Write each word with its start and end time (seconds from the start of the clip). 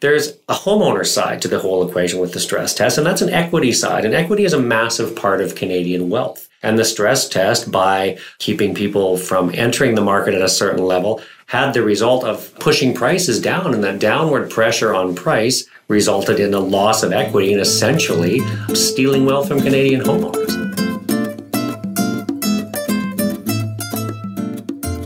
there's 0.00 0.30
a 0.48 0.54
homeowner 0.54 1.06
side 1.06 1.42
to 1.42 1.48
the 1.48 1.58
whole 1.58 1.86
equation 1.86 2.20
with 2.20 2.32
the 2.32 2.40
stress 2.40 2.74
test, 2.74 2.96
and 2.96 3.06
that's 3.06 3.20
an 3.20 3.28
equity 3.28 3.72
side. 3.72 4.04
And 4.06 4.14
equity 4.14 4.44
is 4.44 4.54
a 4.54 4.58
massive 4.58 5.14
part 5.14 5.42
of 5.42 5.54
Canadian 5.54 6.08
wealth. 6.08 6.48
And 6.62 6.78
the 6.78 6.84
stress 6.84 7.28
test, 7.28 7.70
by 7.70 8.18
keeping 8.38 8.74
people 8.74 9.16
from 9.16 9.50
entering 9.54 9.94
the 9.94 10.02
market 10.02 10.34
at 10.34 10.42
a 10.42 10.48
certain 10.48 10.84
level, 10.84 11.22
had 11.46 11.72
the 11.72 11.82
result 11.82 12.24
of 12.24 12.54
pushing 12.58 12.94
prices 12.94 13.40
down. 13.40 13.74
And 13.74 13.84
that 13.84 13.98
downward 13.98 14.50
pressure 14.50 14.94
on 14.94 15.14
price 15.14 15.66
resulted 15.88 16.40
in 16.40 16.54
a 16.54 16.60
loss 16.60 17.02
of 17.02 17.12
equity 17.12 17.52
and 17.52 17.60
essentially 17.60 18.40
stealing 18.74 19.26
wealth 19.26 19.48
from 19.48 19.60
Canadian 19.60 20.02
homeowners. 20.02 20.56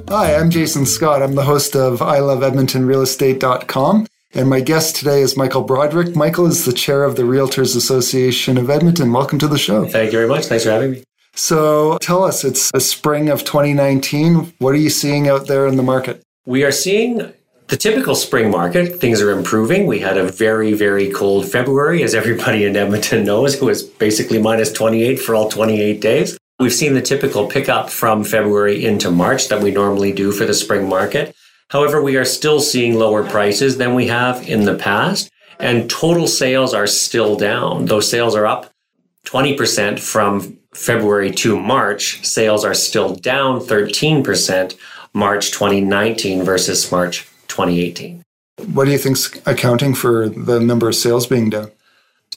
Hi, 0.09 0.37
I'm 0.37 0.51
Jason 0.51 0.87
Scott. 0.87 1.23
I'm 1.23 1.35
the 1.35 1.45
host 1.45 1.75
of 1.75 2.01
I 2.01 2.21
Love 2.21 2.41
EdmontonRealEstate.com. 2.41 4.07
And 4.37 4.51
my 4.51 4.59
guest 4.59 4.96
today 4.96 5.21
is 5.21 5.37
Michael 5.37 5.62
Broderick. 5.62 6.16
Michael 6.16 6.46
is 6.46 6.64
the 6.64 6.73
chair 6.73 7.05
of 7.05 7.15
the 7.15 7.23
Realtors 7.23 7.77
Association 7.77 8.59
of 8.59 8.69
Edmonton. 8.69 9.12
Welcome 9.12 9.38
to 9.38 9.47
the 9.47 9.59
show. 9.59 9.87
Thank 9.87 10.07
you 10.07 10.19
very 10.19 10.27
much. 10.27 10.47
Thanks 10.47 10.65
for 10.65 10.70
having 10.70 10.91
me. 10.91 11.05
So 11.37 11.98
tell 11.98 12.24
us, 12.24 12.43
it's 12.43 12.73
the 12.73 12.80
spring 12.80 13.29
of 13.29 13.45
2019. 13.45 14.55
What 14.59 14.70
are 14.70 14.79
you 14.79 14.91
seeing 14.91 15.29
out 15.29 15.47
there 15.47 15.69
in 15.69 15.77
the 15.77 15.84
market? 15.84 16.20
We 16.47 16.65
are 16.65 16.73
seeing 16.73 17.33
the 17.69 17.77
typical 17.77 18.16
spring 18.16 18.51
market. 18.51 19.01
Things 19.01 19.23
are 19.23 19.30
improving. 19.30 19.87
We 19.87 20.01
had 20.01 20.16
a 20.16 20.24
very, 20.24 20.73
very 20.73 21.12
cold 21.12 21.48
February, 21.48 22.02
as 22.02 22.12
everybody 22.12 22.65
in 22.65 22.74
Edmonton 22.74 23.24
knows. 23.24 23.55
It 23.55 23.62
was 23.62 23.85
basically 23.85 24.43
minus 24.43 24.73
28 24.73 25.21
for 25.21 25.37
all 25.37 25.48
28 25.48 26.01
days. 26.01 26.37
We've 26.59 26.73
seen 26.73 26.95
the 26.95 27.02
typical 27.02 27.46
pickup 27.46 27.88
from 27.88 28.24
February 28.24 28.85
into 28.85 29.12
March 29.12 29.46
that 29.46 29.62
we 29.62 29.71
normally 29.71 30.12
do 30.12 30.32
for 30.32 30.45
the 30.45 30.55
spring 30.55 30.88
market. 30.88 31.37
However, 31.74 32.01
we 32.01 32.16
are 32.16 32.24
still 32.24 32.60
seeing 32.60 32.95
lower 32.95 33.28
prices 33.28 33.78
than 33.78 33.96
we 33.96 34.06
have 34.06 34.48
in 34.48 34.65
the 34.65 34.77
past, 34.77 35.28
and 35.59 35.91
total 35.91 36.28
sales 36.28 36.73
are 36.73 36.87
still 36.87 37.34
down. 37.34 37.87
Those 37.87 38.09
sales 38.09 38.37
are 38.37 38.46
up 38.46 38.70
20% 39.26 39.99
from 39.99 40.57
February 40.73 41.32
to 41.32 41.59
March. 41.59 42.24
Sales 42.24 42.65
are 42.65 42.74
still 42.74 43.16
down 43.16 43.59
13% 43.59 44.76
March 45.15 45.51
2019 45.51 46.45
versus 46.45 46.93
March 46.93 47.26
2018. 47.49 48.23
What 48.73 48.84
do 48.84 48.93
you 48.93 48.99
think's 48.99 49.37
accounting 49.45 49.96
for 49.96 50.29
the 50.29 50.60
number 50.60 50.88
of 50.88 50.95
sales 50.95 51.27
being 51.27 51.51
down? 51.51 51.73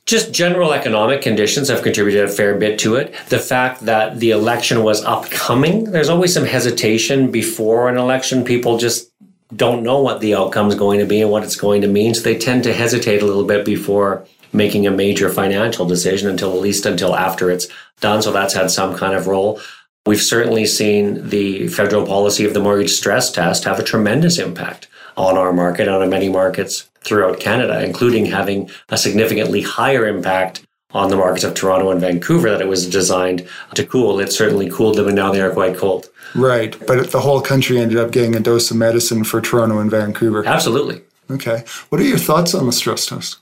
Just 0.07 0.31
general 0.31 0.73
economic 0.73 1.21
conditions 1.21 1.67
have 1.67 1.83
contributed 1.83 2.23
a 2.23 2.31
fair 2.31 2.55
bit 2.55 2.79
to 2.79 2.95
it. 2.95 3.13
The 3.27 3.39
fact 3.39 3.81
that 3.81 4.19
the 4.19 4.31
election 4.31 4.81
was 4.81 5.03
upcoming, 5.03 5.91
there's 5.91 6.07
always 6.07 6.33
some 6.33 6.45
hesitation 6.45 7.29
before 7.29 7.89
an 7.89 7.97
election. 7.97 8.45
People 8.45 8.77
just 8.77 9.11
don't 9.55 9.83
know 9.83 10.01
what 10.01 10.19
the 10.19 10.35
outcome 10.35 10.67
is 10.67 10.75
going 10.75 10.99
to 10.99 11.05
be 11.05 11.21
and 11.21 11.31
what 11.31 11.43
it's 11.43 11.55
going 11.55 11.81
to 11.81 11.87
mean. 11.87 12.13
So 12.13 12.21
they 12.21 12.37
tend 12.37 12.63
to 12.63 12.73
hesitate 12.73 13.21
a 13.21 13.25
little 13.25 13.45
bit 13.45 13.65
before 13.65 14.25
making 14.53 14.87
a 14.87 14.91
major 14.91 15.29
financial 15.29 15.85
decision 15.85 16.29
until 16.29 16.53
at 16.53 16.61
least 16.61 16.85
until 16.85 17.15
after 17.15 17.49
it's 17.49 17.67
done. 17.99 18.21
So 18.21 18.31
that's 18.31 18.53
had 18.53 18.71
some 18.71 18.95
kind 18.95 19.15
of 19.15 19.27
role. 19.27 19.59
We've 20.05 20.21
certainly 20.21 20.65
seen 20.65 21.29
the 21.29 21.67
federal 21.67 22.05
policy 22.05 22.45
of 22.45 22.53
the 22.53 22.61
mortgage 22.61 22.91
stress 22.91 23.31
test 23.31 23.65
have 23.65 23.79
a 23.79 23.83
tremendous 23.83 24.37
impact 24.37 24.87
on 25.17 25.37
our 25.37 25.51
market, 25.51 25.87
on 25.87 26.09
many 26.09 26.29
markets 26.29 26.89
throughout 27.01 27.39
Canada, 27.39 27.83
including 27.83 28.27
having 28.27 28.69
a 28.89 28.97
significantly 28.97 29.61
higher 29.61 30.07
impact 30.07 30.66
on 30.97 31.09
the 31.09 31.15
markets 31.15 31.43
of 31.43 31.53
Toronto 31.53 31.91
and 31.91 32.01
Vancouver 32.01 32.49
that 32.49 32.59
it 32.59 32.67
was 32.67 32.89
designed 32.89 33.47
to 33.75 33.85
cool. 33.85 34.19
It 34.19 34.31
certainly 34.31 34.67
cooled 34.69 34.97
them, 34.97 35.07
and 35.07 35.15
now 35.15 35.31
they 35.31 35.41
are 35.41 35.51
quite 35.51 35.77
cold. 35.77 36.09
Right. 36.35 36.75
But 36.87 37.11
the 37.11 37.21
whole 37.21 37.39
country 37.39 37.77
ended 37.77 37.99
up 37.99 38.11
getting 38.11 38.35
a 38.35 38.39
dose 38.39 38.71
of 38.71 38.77
medicine 38.77 39.23
for 39.23 39.39
Toronto 39.39 39.77
and 39.77 39.91
Vancouver. 39.91 40.45
Absolutely. 40.45 41.01
Okay. 41.29 41.63
What 41.89 42.01
are 42.01 42.05
your 42.05 42.17
thoughts 42.17 42.55
on 42.55 42.65
the 42.65 42.71
stress 42.71 43.05
test? 43.05 43.37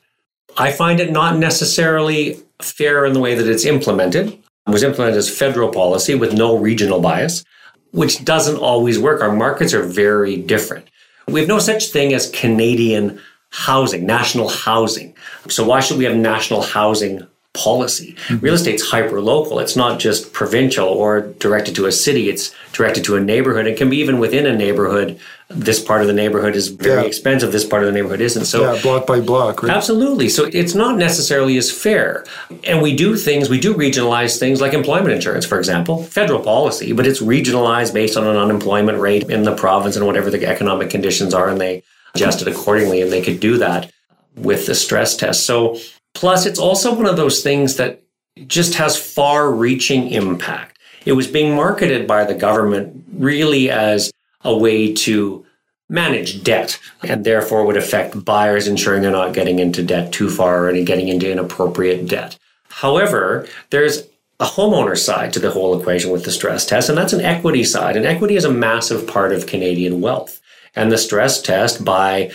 I 0.57 0.71
find 0.71 0.99
it 0.99 1.11
not 1.11 1.37
necessarily 1.37 2.41
fair 2.61 3.05
in 3.05 3.13
the 3.13 3.19
way 3.19 3.35
that 3.35 3.47
it's 3.47 3.65
implemented. 3.65 4.27
It 4.67 4.71
was 4.71 4.83
implemented 4.83 5.17
as 5.17 5.29
federal 5.29 5.69
policy 5.69 6.15
with 6.15 6.33
no 6.33 6.57
regional 6.57 6.99
bias, 6.99 7.43
which 7.91 8.25
doesn't 8.25 8.57
always 8.57 8.99
work. 8.99 9.21
Our 9.21 9.33
markets 9.33 9.73
are 9.73 9.83
very 9.83 10.35
different. 10.37 10.89
We 11.27 11.39
have 11.39 11.49
no 11.49 11.59
such 11.59 11.87
thing 11.87 12.13
as 12.13 12.29
Canadian 12.31 13.21
housing, 13.51 14.05
national 14.05 14.49
housing. 14.49 15.15
So 15.47 15.65
why 15.65 15.79
should 15.79 15.97
we 15.97 16.05
have 16.05 16.15
national 16.15 16.61
housing 16.61 17.25
policy. 17.55 18.13
Mm-hmm. 18.13 18.45
Real 18.45 18.53
estate's 18.53 18.83
hyper 18.83 19.21
local. 19.21 19.59
It's 19.59 19.75
not 19.75 19.99
just 19.99 20.33
provincial 20.33 20.87
or 20.87 21.21
directed 21.21 21.75
to 21.75 21.85
a 21.85 21.91
city. 21.91 22.29
It's 22.29 22.53
directed 22.73 23.03
to 23.05 23.15
a 23.15 23.21
neighborhood. 23.21 23.65
It 23.65 23.77
can 23.77 23.89
be 23.89 23.97
even 23.97 24.19
within 24.19 24.45
a 24.45 24.55
neighborhood. 24.55 25.19
This 25.47 25.83
part 25.83 26.01
of 26.01 26.07
the 26.07 26.13
neighborhood 26.13 26.55
is 26.55 26.67
very 26.67 27.01
yeah. 27.01 27.07
expensive. 27.07 27.51
This 27.51 27.65
part 27.65 27.83
of 27.83 27.87
the 27.87 27.93
neighborhood 27.93 28.19
isn't. 28.19 28.45
So 28.45 28.73
yeah, 28.73 28.81
block 28.81 29.07
by 29.07 29.21
block. 29.21 29.63
Right? 29.63 29.71
Absolutely. 29.71 30.27
So 30.29 30.49
it's 30.51 30.75
not 30.75 30.97
necessarily 30.97 31.57
as 31.57 31.71
fair. 31.71 32.25
And 32.63 32.81
we 32.81 32.95
do 32.95 33.15
things. 33.15 33.49
We 33.49 33.59
do 33.59 33.73
regionalize 33.73 34.39
things 34.39 34.59
like 34.59 34.73
employment 34.73 35.13
insurance, 35.13 35.45
for 35.45 35.57
example, 35.57 36.03
federal 36.03 36.41
policy, 36.41 36.93
but 36.93 37.07
it's 37.07 37.21
regionalized 37.21 37.93
based 37.93 38.17
on 38.17 38.27
an 38.27 38.35
unemployment 38.35 38.99
rate 38.99 39.29
in 39.29 39.43
the 39.43 39.55
province 39.55 39.95
and 39.95 40.05
whatever 40.05 40.29
the 40.29 40.45
economic 40.45 40.89
conditions 40.89 41.33
are, 41.33 41.47
and 41.49 41.61
they 41.61 41.83
adjust 42.15 42.41
it 42.41 42.47
accordingly. 42.47 43.01
And 43.01 43.11
they 43.11 43.21
could 43.21 43.39
do 43.39 43.57
that 43.59 43.91
with 44.35 44.65
the 44.65 44.75
stress 44.75 45.15
test. 45.15 45.45
So 45.45 45.77
Plus, 46.15 46.47
it's 46.47 46.59
also 46.59 46.95
one 46.95 47.05
of 47.05 47.17
those 47.17 47.43
things 47.43 47.75
that 47.75 48.01
just 48.47 48.75
has 48.75 48.97
far 48.97 49.51
reaching 49.51 50.09
impact. 50.09 50.79
It 51.05 51.13
was 51.13 51.27
being 51.27 51.55
marketed 51.55 52.07
by 52.07 52.23
the 52.25 52.33
government 52.33 53.05
really 53.13 53.69
as 53.69 54.11
a 54.41 54.57
way 54.57 54.93
to 54.93 55.45
manage 55.87 56.43
debt 56.43 56.79
and 57.03 57.23
therefore 57.23 57.65
would 57.65 57.77
affect 57.77 58.25
buyers, 58.25 58.67
ensuring 58.67 59.03
they're 59.03 59.11
not 59.11 59.33
getting 59.33 59.59
into 59.59 59.83
debt 59.83 60.11
too 60.11 60.29
far 60.29 60.67
or 60.67 60.83
getting 60.83 61.07
into 61.07 61.31
inappropriate 61.31 62.07
debt. 62.07 62.39
However, 62.69 63.47
there's 63.69 64.07
a 64.39 64.45
homeowner 64.45 64.97
side 64.97 65.31
to 65.33 65.39
the 65.39 65.51
whole 65.51 65.79
equation 65.79 66.11
with 66.11 66.25
the 66.25 66.31
stress 66.31 66.65
test, 66.65 66.89
and 66.89 66.97
that's 66.97 67.13
an 67.13 67.21
equity 67.21 67.63
side. 67.63 67.95
And 67.95 68.05
equity 68.05 68.35
is 68.35 68.45
a 68.45 68.51
massive 68.51 69.07
part 69.07 69.31
of 69.31 69.47
Canadian 69.47 70.01
wealth. 70.01 70.41
And 70.75 70.91
the 70.91 70.97
stress 70.97 71.41
test, 71.41 71.85
by 71.85 72.31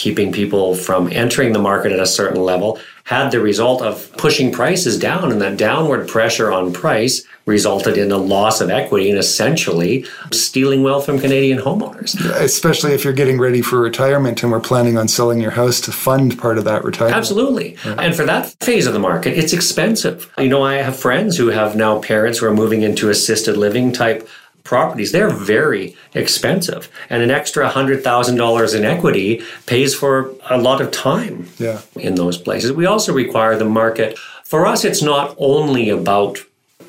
keeping 0.00 0.32
people 0.32 0.74
from 0.74 1.12
entering 1.12 1.52
the 1.52 1.58
market 1.58 1.92
at 1.92 2.00
a 2.00 2.06
certain 2.06 2.40
level 2.42 2.80
had 3.04 3.30
the 3.30 3.40
result 3.40 3.82
of 3.82 4.10
pushing 4.16 4.50
prices 4.50 4.98
down 4.98 5.30
and 5.30 5.42
that 5.42 5.58
downward 5.58 6.08
pressure 6.08 6.50
on 6.50 6.72
price 6.72 7.22
resulted 7.44 7.98
in 7.98 8.10
a 8.10 8.16
loss 8.16 8.60
of 8.62 8.70
equity 8.70 9.10
and 9.10 9.18
essentially 9.18 10.06
stealing 10.32 10.82
wealth 10.82 11.04
from 11.04 11.18
Canadian 11.18 11.58
homeowners. 11.58 12.14
Especially 12.36 12.92
if 12.92 13.04
you're 13.04 13.12
getting 13.12 13.38
ready 13.38 13.60
for 13.60 13.80
retirement 13.80 14.42
and 14.42 14.52
we're 14.52 14.60
planning 14.60 14.96
on 14.96 15.06
selling 15.06 15.40
your 15.40 15.50
house 15.50 15.80
to 15.82 15.92
fund 15.92 16.38
part 16.38 16.56
of 16.56 16.64
that 16.64 16.82
retirement. 16.82 17.16
Absolutely. 17.16 17.76
And 17.84 18.14
for 18.14 18.24
that 18.24 18.54
phase 18.60 18.86
of 18.86 18.94
the 18.94 19.00
market, 19.00 19.36
it's 19.36 19.52
expensive. 19.52 20.32
You 20.38 20.48
know, 20.48 20.62
I 20.62 20.76
have 20.76 20.96
friends 20.96 21.36
who 21.36 21.48
have 21.48 21.76
now 21.76 22.00
parents 22.00 22.38
who 22.38 22.46
are 22.46 22.54
moving 22.54 22.82
into 22.82 23.10
assisted 23.10 23.56
living 23.56 23.92
type 23.92 24.26
properties. 24.64 25.12
They're 25.12 25.30
very 25.30 25.96
expensive. 26.14 26.88
And 27.08 27.22
an 27.22 27.30
extra 27.30 27.68
$100,000 27.68 28.76
in 28.76 28.84
equity 28.84 29.42
pays 29.66 29.94
for 29.94 30.32
a 30.48 30.58
lot 30.58 30.80
of 30.80 30.90
time 30.90 31.48
yeah. 31.58 31.80
in 31.94 32.14
those 32.14 32.38
places. 32.38 32.72
We 32.72 32.86
also 32.86 33.12
require 33.12 33.56
the 33.56 33.64
market. 33.64 34.18
For 34.44 34.66
us, 34.66 34.84
it's 34.84 35.02
not 35.02 35.34
only 35.38 35.88
about 35.88 36.38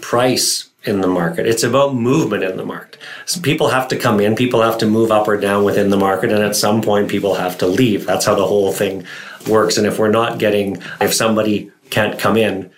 price 0.01 0.69
in 0.83 1.01
the 1.01 1.07
market, 1.07 1.45
it's 1.45 1.63
about 1.63 1.93
movement 1.93 2.43
in 2.43 2.57
the 2.57 2.65
market. 2.65 2.99
So 3.27 3.39
people 3.39 3.69
have 3.69 3.87
to 3.89 3.95
come 3.95 4.19
in, 4.19 4.35
people 4.35 4.63
have 4.63 4.79
to 4.79 4.87
move 4.87 5.11
up 5.11 5.27
or 5.27 5.37
down 5.37 5.63
within 5.63 5.91
the 5.91 5.97
market, 5.97 6.31
and 6.31 6.43
at 6.43 6.55
some 6.55 6.81
point, 6.81 7.07
people 7.07 7.35
have 7.35 7.57
to 7.59 7.67
leave. 7.67 8.05
That's 8.07 8.25
how 8.25 8.33
the 8.33 8.47
whole 8.47 8.71
thing 8.71 9.05
works. 9.47 9.77
And 9.77 9.85
if 9.85 9.99
we're 9.99 10.09
not 10.09 10.39
getting, 10.39 10.81
if 10.99 11.13
somebody 11.13 11.71
can't 11.91 12.17
come 12.17 12.35
in, 12.35 12.71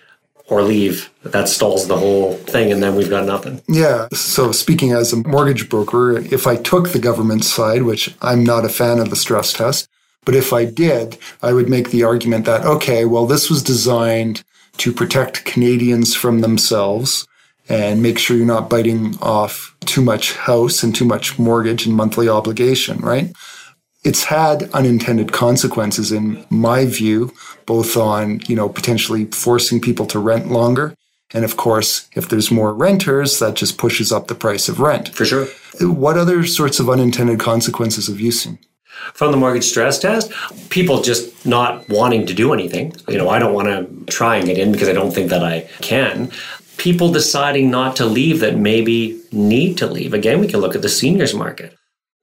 or 0.48 0.62
leave. 0.62 1.10
That 1.22 1.48
stalls 1.48 1.88
the 1.88 1.96
whole 1.96 2.34
thing, 2.34 2.70
and 2.70 2.82
then 2.82 2.96
we've 2.96 3.10
got 3.10 3.24
nothing. 3.24 3.62
Yeah. 3.68 4.08
So, 4.12 4.52
speaking 4.52 4.92
as 4.92 5.12
a 5.12 5.28
mortgage 5.28 5.68
broker, 5.68 6.18
if 6.18 6.46
I 6.46 6.56
took 6.56 6.90
the 6.90 6.98
government 6.98 7.44
side, 7.44 7.82
which 7.82 8.14
I'm 8.20 8.44
not 8.44 8.64
a 8.64 8.68
fan 8.68 8.98
of 8.98 9.10
the 9.10 9.16
stress 9.16 9.52
test, 9.52 9.88
but 10.24 10.34
if 10.34 10.52
I 10.52 10.64
did, 10.64 11.18
I 11.42 11.52
would 11.52 11.68
make 11.68 11.90
the 11.90 12.04
argument 12.04 12.46
that, 12.46 12.64
okay, 12.64 13.04
well, 13.04 13.26
this 13.26 13.50
was 13.50 13.62
designed 13.62 14.42
to 14.78 14.92
protect 14.92 15.44
Canadians 15.44 16.14
from 16.14 16.40
themselves 16.40 17.26
and 17.68 18.02
make 18.02 18.18
sure 18.18 18.36
you're 18.36 18.46
not 18.46 18.68
biting 18.68 19.16
off 19.22 19.74
too 19.80 20.02
much 20.02 20.34
house 20.34 20.82
and 20.82 20.94
too 20.94 21.04
much 21.04 21.38
mortgage 21.38 21.86
and 21.86 21.94
monthly 21.94 22.28
obligation, 22.28 22.98
right? 22.98 23.32
It's 24.04 24.24
had 24.24 24.70
unintended 24.72 25.32
consequences 25.32 26.12
in 26.12 26.44
my 26.50 26.84
view, 26.84 27.32
both 27.66 27.96
on, 27.96 28.40
you 28.46 28.54
know, 28.54 28.68
potentially 28.68 29.24
forcing 29.26 29.80
people 29.80 30.06
to 30.06 30.18
rent 30.18 30.50
longer. 30.50 30.94
And 31.32 31.44
of 31.44 31.56
course, 31.56 32.06
if 32.14 32.28
there's 32.28 32.50
more 32.50 32.72
renters, 32.72 33.38
that 33.38 33.54
just 33.54 33.78
pushes 33.78 34.12
up 34.12 34.28
the 34.28 34.34
price 34.34 34.68
of 34.68 34.78
rent. 34.78 35.08
For 35.08 35.24
sure. 35.24 35.46
What 35.80 36.18
other 36.18 36.44
sorts 36.44 36.78
of 36.78 36.90
unintended 36.90 37.40
consequences 37.40 38.06
have 38.06 38.20
you 38.20 38.30
seen? 38.30 38.58
From 39.14 39.32
the 39.32 39.36
mortgage 39.36 39.64
stress 39.64 39.98
test, 39.98 40.32
people 40.68 41.02
just 41.02 41.44
not 41.44 41.88
wanting 41.88 42.26
to 42.26 42.34
do 42.34 42.52
anything. 42.52 42.94
You 43.08 43.18
know, 43.18 43.28
I 43.28 43.38
don't 43.38 43.54
want 43.54 43.68
to 43.68 44.12
try 44.12 44.36
and 44.36 44.46
get 44.46 44.58
in 44.58 44.70
because 44.70 44.88
I 44.88 44.92
don't 44.92 45.12
think 45.12 45.30
that 45.30 45.42
I 45.42 45.62
can. 45.80 46.30
People 46.76 47.10
deciding 47.10 47.70
not 47.70 47.96
to 47.96 48.06
leave 48.06 48.40
that 48.40 48.56
maybe 48.56 49.20
need 49.32 49.78
to 49.78 49.86
leave. 49.86 50.14
Again, 50.14 50.40
we 50.40 50.46
can 50.46 50.60
look 50.60 50.76
at 50.76 50.82
the 50.82 50.88
seniors 50.88 51.34
market 51.34 51.76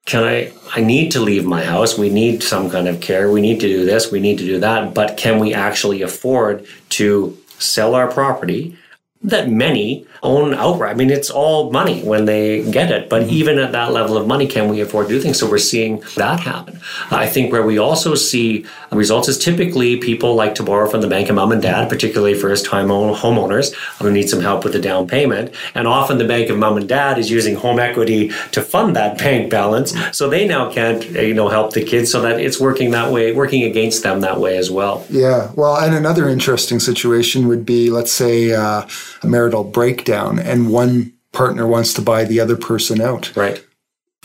can 0.06 0.24
I 0.24 0.53
I 0.75 0.81
need 0.81 1.12
to 1.12 1.19
leave 1.19 1.45
my 1.45 1.63
house. 1.63 1.98
We 1.98 2.09
need 2.09 2.44
some 2.44 2.69
kind 2.69 2.88
of 2.88 3.01
care. 3.01 3.31
We 3.31 3.42
need 3.42 3.59
to 3.59 3.68
do 3.68 3.86
this, 3.86 4.12
we 4.12 4.19
need 4.19 4.38
to 4.39 4.45
do 4.45 4.59
that, 4.59 4.94
but 4.94 5.18
can 5.18 5.39
we 5.39 5.53
actually 5.53 6.01
afford 6.01 6.65
to 6.89 7.38
sell 7.59 7.94
our 7.94 8.12
property 8.12 8.77
that 9.24 9.50
many 9.50 10.06
own 10.23 10.53
outright. 10.53 10.91
I 10.91 10.94
mean, 10.94 11.09
it's 11.09 11.31
all 11.31 11.71
money 11.71 12.01
when 12.03 12.25
they 12.25 12.69
get 12.69 12.91
it. 12.91 13.09
But 13.09 13.23
mm-hmm. 13.23 13.31
even 13.31 13.59
at 13.59 13.71
that 13.71 13.91
level 13.91 14.18
of 14.18 14.27
money, 14.27 14.45
can 14.45 14.69
we 14.69 14.79
afford 14.81 15.07
to 15.07 15.15
do 15.15 15.19
things? 15.19 15.39
So 15.39 15.50
we're 15.50 15.57
seeing 15.57 16.03
that 16.15 16.41
happen. 16.41 16.79
I 17.09 17.27
think 17.27 17.51
where 17.51 17.63
we 17.63 17.79
also 17.79 18.13
see 18.13 18.65
results 18.91 19.27
is 19.27 19.38
typically 19.38 19.97
people 19.97 20.35
like 20.35 20.53
to 20.56 20.63
borrow 20.63 20.88
from 20.88 21.01
the 21.01 21.07
bank 21.07 21.29
of 21.29 21.35
mom 21.35 21.51
and 21.51 21.62
dad, 21.62 21.89
particularly 21.89 22.35
first 22.35 22.65
time 22.65 22.89
homeowners 22.89 23.73
who 24.00 24.12
need 24.12 24.29
some 24.29 24.41
help 24.41 24.63
with 24.63 24.73
the 24.73 24.79
down 24.79 25.07
payment. 25.07 25.56
And 25.73 25.88
often 25.88 26.19
the 26.19 26.27
bank 26.27 26.50
of 26.50 26.57
mom 26.57 26.77
and 26.77 26.88
dad 26.88 27.18
is 27.18 27.31
using 27.31 27.56
home 27.56 27.79
equity 27.79 28.31
to 28.51 28.62
fund 28.62 28.95
that 28.95 29.18
bank 29.18 29.50
balance. 29.50 29.94
So 30.15 30.29
they 30.29 30.47
now 30.47 30.71
can't, 30.71 31.03
you 31.12 31.33
know, 31.33 31.50
help 31.50 31.73
the 31.73 31.83
kids 31.83 32.12
so 32.12 32.21
that 32.21 32.39
it's 32.39 32.59
working 32.59 32.91
that 32.91 33.12
way, 33.12 33.31
working 33.31 33.63
against 33.63 34.03
them 34.03 34.21
that 34.21 34.39
way 34.39 34.57
as 34.57 34.69
well. 34.69 35.06
Yeah. 35.09 35.51
Well, 35.56 35.77
and 35.77 35.95
another 35.95 36.29
interesting 36.29 36.79
situation 36.79 37.47
would 37.47 37.65
be, 37.65 37.89
let's 37.89 38.12
say, 38.12 38.53
uh, 38.53 38.85
a 39.23 39.27
marital 39.27 39.63
breakdown 39.63 40.11
down 40.12 40.40
and 40.40 40.69
one 40.69 41.13
partner 41.31 41.66
wants 41.66 41.94
to 41.94 42.02
buy 42.02 42.25
the 42.25 42.40
other 42.40 42.58
person 42.58 43.00
out. 43.00 43.36
Right. 43.36 43.66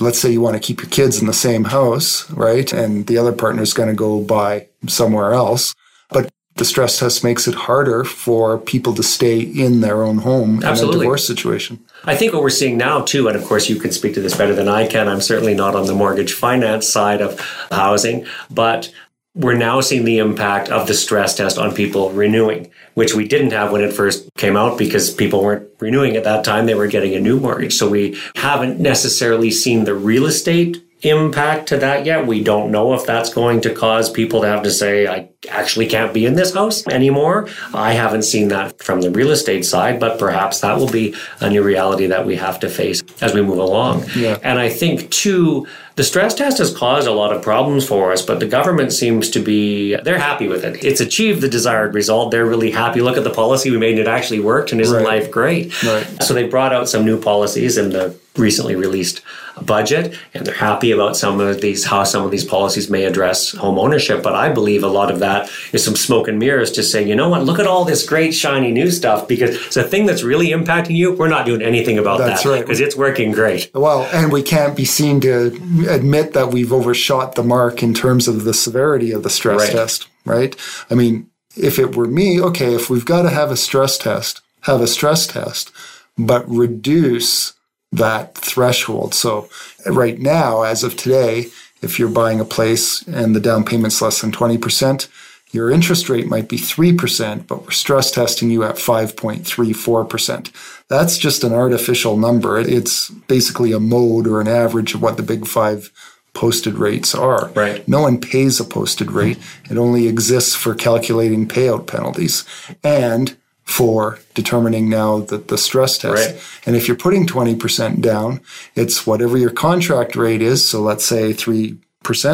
Let's 0.01 0.19
say 0.19 0.31
you 0.31 0.41
want 0.41 0.55
to 0.55 0.61
keep 0.61 0.81
your 0.83 0.91
kids 0.91 1.21
in 1.21 1.27
the 1.27 1.33
same 1.33 1.65
house, 1.65 2.31
right? 2.31 2.71
And 2.73 3.07
the 3.07 3.17
other 3.17 3.33
partner 3.33 3.63
is 3.63 3.73
going 3.73 3.89
to 3.89 3.95
go 3.95 4.21
buy 4.21 4.69
somewhere 4.87 5.33
else. 5.33 5.75
But 6.11 6.29
the 6.57 6.65
stress 6.65 6.99
test 6.99 7.23
makes 7.23 7.47
it 7.47 7.55
harder 7.55 8.03
for 8.05 8.59
people 8.59 8.95
to 8.95 9.03
stay 9.03 9.41
in 9.41 9.81
their 9.81 10.03
own 10.03 10.19
home 10.19 10.63
Absolutely. 10.63 10.97
in 10.97 11.01
a 11.01 11.05
divorce 11.05 11.27
situation. 11.27 11.85
I 12.05 12.17
think 12.17 12.33
what 12.33 12.43
we're 12.43 12.51
seeing 12.51 12.77
now, 12.77 13.03
too, 13.03 13.29
and 13.29 13.37
of 13.37 13.45
course 13.45 13.69
you 13.69 13.77
can 13.77 13.93
speak 13.93 14.15
to 14.15 14.21
this 14.21 14.37
better 14.37 14.55
than 14.55 14.69
I 14.69 14.87
can. 14.87 15.09
I'm 15.09 15.21
certainly 15.21 15.55
not 15.55 15.75
on 15.75 15.87
the 15.87 15.95
mortgage 15.95 16.33
finance 16.33 16.89
side 16.89 17.21
of 17.21 17.39
housing, 17.71 18.27
but 18.51 18.93
we're 19.37 19.57
now 19.57 19.83
seeing 19.83 20.05
the 20.05 20.19
impact 20.19 20.71
of 20.71 20.87
the 20.87 20.95
stress 20.95 21.37
test 21.37 21.59
on 21.59 21.75
people 21.75 22.11
renewing, 22.11 22.71
which 22.95 23.15
we 23.15 23.29
didn't 23.29 23.53
have 23.53 23.71
when 23.71 23.83
it 23.83 23.93
first 23.93 24.29
came 24.37 24.57
out 24.57 24.79
because 24.79 25.13
people 25.13 25.45
weren't 25.45 25.69
renewing 25.79 26.17
at 26.17 26.25
that 26.25 26.43
time. 26.43 26.65
They 26.65 26.75
were 26.75 26.87
getting 26.87 27.15
a 27.15 27.21
new 27.21 27.39
mortgage. 27.39 27.75
So 27.75 27.89
we 27.89 28.19
haven't 28.35 28.81
necessarily 28.81 29.51
seen 29.51 29.85
the 29.85 29.95
real 29.95 30.25
estate 30.25 30.83
impact 31.03 31.69
to 31.69 31.77
that 31.77 32.07
yet. 32.07 32.27
We 32.27 32.43
don't 32.43 32.71
know 32.71 32.95
if 32.95 33.05
that's 33.05 33.33
going 33.33 33.61
to 33.61 33.75
cause 33.75 34.11
people 34.11 34.41
to 34.41 34.49
have 34.49 34.63
to 34.63 34.71
say, 34.71 35.07
I 35.07 35.29
actually 35.49 35.87
can't 35.87 36.13
be 36.13 36.27
in 36.27 36.35
this 36.35 36.55
house 36.55 36.87
anymore. 36.89 37.49
I 37.75 37.93
haven't 37.93 38.23
seen 38.23 38.49
that 38.49 38.83
from 38.83 39.01
the 39.01 39.11
real 39.11 39.31
estate 39.31 39.65
side, 39.65 40.01
but 40.01 40.19
perhaps 40.19 40.61
that 40.61 40.79
will 40.79 40.91
be 40.91 41.15
a 41.41 41.49
new 41.49 41.63
reality 41.63 42.07
that 42.07 42.27
we 42.27 42.37
have 42.37 42.61
to 42.61 42.69
face 42.69 43.03
as 43.21 43.35
we 43.35 43.43
move 43.43 43.59
along. 43.59 44.05
Yeah. 44.15 44.39
And 44.43 44.59
I 44.59 44.69
think, 44.69 45.11
too, 45.11 45.67
the 45.97 46.05
stress 46.05 46.35
test 46.35 46.59
has 46.59 46.75
caused 46.75 47.09
a 47.09 47.13
lot 47.13 47.35
of 47.35 47.43
problems 47.43 47.87
for 47.87 48.13
us, 48.13 48.21
but 48.21 48.39
the 48.39 48.47
government 48.47 48.93
seems 48.93 49.31
to 49.31 49.41
be, 49.41 49.97
they're 49.97 50.19
happy 50.19 50.47
with 50.47 50.63
it. 50.65 50.85
It's 50.85 51.01
achieved 51.01 51.41
the 51.41 51.49
desired 51.49 51.95
result. 51.95 52.31
They're 52.31 52.45
really 52.45 52.71
happy. 52.71 53.01
Look 53.01 53.17
at 53.17 53.25
the 53.25 53.31
policy 53.31 53.71
we 53.71 53.79
made 53.79 53.99
and 53.99 54.01
it 54.01 54.09
actually 54.09 54.41
worked 54.41 54.73
and 54.73 54.81
isn't 54.81 54.95
right. 54.95 55.23
life 55.23 55.31
great? 55.31 55.83
Right. 55.83 56.23
So 56.23 56.35
they 56.35 56.47
brought 56.47 56.75
out 56.75 56.89
some 56.89 57.05
new 57.05 57.21
policies 57.21 57.79
in 57.79 57.91
the 57.91 58.15
recently 58.37 58.77
released 58.77 59.23
budget 59.63 60.15
and 60.35 60.45
they're 60.45 60.55
happy 60.55 60.91
about 60.91 61.17
some 61.17 61.41
of 61.41 61.63
these, 61.63 61.87
how 61.87 62.05
some 62.05 62.25
of 62.25 62.31
these 62.31 62.45
policies 62.45 62.91
may 62.91 63.05
address 63.05 63.53
home 63.53 63.79
ownership. 63.79 64.23
But 64.23 64.35
I 64.35 64.53
believe 64.53 64.85
a 64.85 64.89
lot 64.89 65.11
of 65.11 65.21
that 65.21 65.36
is 65.73 65.85
some 65.85 65.97
smoke 65.97 66.29
and 66.29 66.39
mirrors 66.39 66.71
to 66.73 66.83
say, 66.83 67.07
you 67.07 67.15
know 67.15 67.29
what, 67.29 67.45
look 67.45 67.59
at 67.59 67.67
all 67.67 67.85
this 67.85 68.07
great 68.07 68.33
shiny 68.33 68.73
new 68.73 68.91
stuff 68.91 69.27
because 69.29 69.57
it's 69.67 69.77
a 69.77 69.85
thing 69.85 70.07
that's 70.07 70.23
really 70.23 70.49
impacting 70.49 70.97
you. 70.97 71.13
We're 71.13 71.29
not 71.29 71.47
doing 71.47 71.63
anything 71.63 71.99
about 71.99 72.19
that's 72.19 72.43
that 72.43 72.61
because 72.61 72.81
right. 72.81 72.87
it's 72.87 72.97
working 72.97 73.33
great. 73.33 73.71
Well, 73.75 74.09
and 74.13 74.33
we 74.33 74.43
can't 74.43 74.77
be 74.77 74.85
seen 74.85 75.21
to 75.23 75.47
admit 75.89 76.33
that 76.33 76.49
we've 76.53 76.73
overshot 76.73 77.35
the 77.35 77.43
mark 77.43 77.83
in 77.83 77.95
terms 77.95 78.29
of 78.29 78.45
the 78.45 78.55
severity 78.55 79.13
of 79.13 79.23
the 79.23 79.31
stress 79.31 79.63
right. 79.63 79.73
test, 79.73 80.09
right? 80.25 80.57
I 80.91 80.95
mean, 80.95 81.31
if 81.57 81.79
it 81.79 81.97
were 81.97 82.07
me, 82.07 82.41
okay, 82.41 82.75
if 82.75 82.91
we've 82.91 83.05
got 83.05 83.23
to 83.23 83.31
have 83.31 83.51
a 83.51 83.57
stress 83.57 83.97
test, 83.99 84.43
have 84.63 84.81
a 84.81 84.87
stress 84.87 85.27
test, 85.27 85.73
but 86.19 86.49
reduce 86.49 87.55
that 87.93 88.35
threshold. 88.35 89.15
So 89.15 89.49
right 89.87 90.19
now, 90.19 90.63
as 90.63 90.83
of 90.83 90.97
today, 90.97 91.47
if 91.83 91.99
you're 91.99 92.09
buying 92.09 92.41
a 92.41 92.45
place 92.45 93.03
and 93.07 93.35
the 93.35 93.41
down 93.41 93.65
payment's 93.65 94.03
less 94.03 94.21
than 94.21 94.33
20%, 94.33 95.09
your 95.57 95.71
interest 95.71 96.09
rate 96.09 96.29
might 96.29 96.49
be 96.49 96.59
3%, 96.59 97.47
but 97.47 97.65
we're 97.65 97.71
stress 97.71 98.11
testing 98.11 98.51
you 98.51 98.63
at 98.63 98.77
5.34%. 98.77 100.53
That's 100.89 101.19
just 101.19 101.43
an 101.43 101.53
artificial 101.53 102.17
number. 102.17 102.59
It's 102.59 103.11
basically 103.11 103.73
a 103.73 103.81
mode 103.81 104.27
or 104.29 104.41
an 104.41 104.49
average 104.49 104.95
of 104.95 105.03
what 105.03 105.17
the 105.17 105.23
big 105.23 105.47
five 105.47 105.91
posted 106.35 106.75
rates 106.75 107.15
are. 107.15 107.49
Right. 107.49 107.89
No 107.89 108.03
one 108.03 108.21
pays 108.21 108.61
a 108.61 108.65
posted 108.65 109.11
rate. 109.11 109.39
It 109.71 109.79
only 109.79 110.07
exists 110.07 110.55
for 110.55 110.75
calculating 110.75 111.49
payout 111.49 111.87
penalties 111.87 112.45
and 112.85 113.37
for 113.65 114.21
determining 114.35 114.89
now 114.89 115.21
the, 115.21 115.39
the 115.39 115.59
stress 115.59 115.99
test. 115.99 116.33
Right. 116.33 116.43
And 116.67 116.77
if 116.77 116.87
you're 116.87 116.97
putting 116.97 117.27
20% 117.27 118.01
down, 118.01 118.41
it's 118.75 119.07
whatever 119.07 119.37
your 119.39 119.51
contract 119.51 120.15
rate 120.15 120.43
is. 120.43 120.69
So 120.69 120.83
let's 120.83 121.05
say 121.05 121.33
3% 121.33 121.79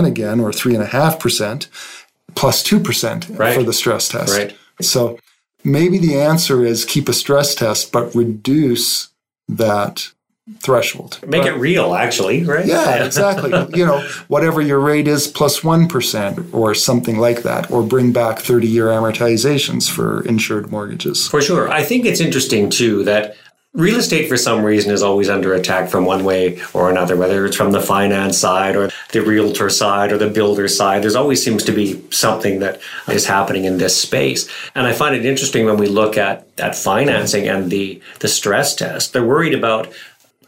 again 0.07 0.41
or 0.41 0.51
3.5% 0.51 1.69
plus 2.35 2.63
2% 2.63 3.39
right. 3.39 3.55
for 3.55 3.63
the 3.63 3.73
stress 3.73 4.09
test. 4.09 4.37
Right. 4.37 4.57
So 4.81 5.19
maybe 5.65 5.99
the 5.99 6.21
answer 6.21 6.65
is 6.65 6.85
keep 6.85 7.09
a 7.09 7.13
stress 7.13 7.55
test, 7.55 7.93
but 7.93 8.15
reduce 8.15 9.09
that 9.49 10.13
threshold. 10.59 11.21
Make 11.27 11.45
it 11.45 11.53
real, 11.53 11.95
actually, 11.95 12.45
right? 12.45 12.67
Yeah, 12.67 13.05
exactly. 13.05 13.51
you 13.79 13.87
know, 13.87 14.01
whatever 14.29 14.61
your 14.61 14.81
rate 14.81 15.07
is 15.07 15.29
plus 15.29 15.63
1 15.63 15.89
or 16.53 16.75
something 16.75 17.19
like 17.19 17.43
that, 17.43 17.71
or 17.71 17.83
bring 17.83 18.13
back 18.13 18.39
30 18.41 18.67
year 18.67 18.87
amortizations 18.87 19.89
for 19.89 20.25
insured 20.27 20.71
mortgages. 20.71 21.29
For 21.29 21.41
sure. 21.41 21.71
I 21.71 21.85
think 21.85 22.05
it's 22.05 22.21
interesting, 22.21 22.71
too, 22.71 23.05
that 23.05 23.37
Real 23.75 24.01
estate, 24.01 24.29
for 24.29 24.37
some 24.37 24.63
reason, 24.63 24.93
is 24.93 25.03
always 25.03 25.31
under 25.31 25.55
attack 25.55 25.89
from 25.89 26.05
one 26.05 26.25
way 26.25 26.61
or 26.75 26.91
another, 26.91 27.17
whether 27.17 27.47
it's 27.47 27.57
from 27.57 27.73
the 27.73 27.81
finance 27.81 28.37
side 28.37 28.77
or 28.77 28.91
the 29.13 29.23
realtor 29.23 29.71
side 29.71 30.13
or 30.13 30.19
the 30.19 30.29
builder 30.29 30.69
side. 30.69 31.03
There's 31.03 31.15
always 31.15 31.43
seems 31.43 31.65
to 31.65 31.73
be 31.73 32.05
something 32.11 32.61
that 32.61 32.83
is 33.09 33.25
happening 33.25 33.65
in 33.65 33.79
this 33.79 33.99
space. 33.99 34.47
And 34.75 34.87
I 34.87 34.93
find 34.93 35.15
it 35.15 35.25
interesting 35.25 35.65
when 35.65 35.79
we 35.79 35.87
look 35.87 36.19
at, 36.19 36.47
at 36.59 36.77
financing 36.77 37.49
and 37.49 37.71
the, 37.71 38.03
the 38.21 38.29
stress 38.29 38.75
test. 38.75 39.15
They're 39.15 39.25
worried 39.25 39.55
about 39.55 39.91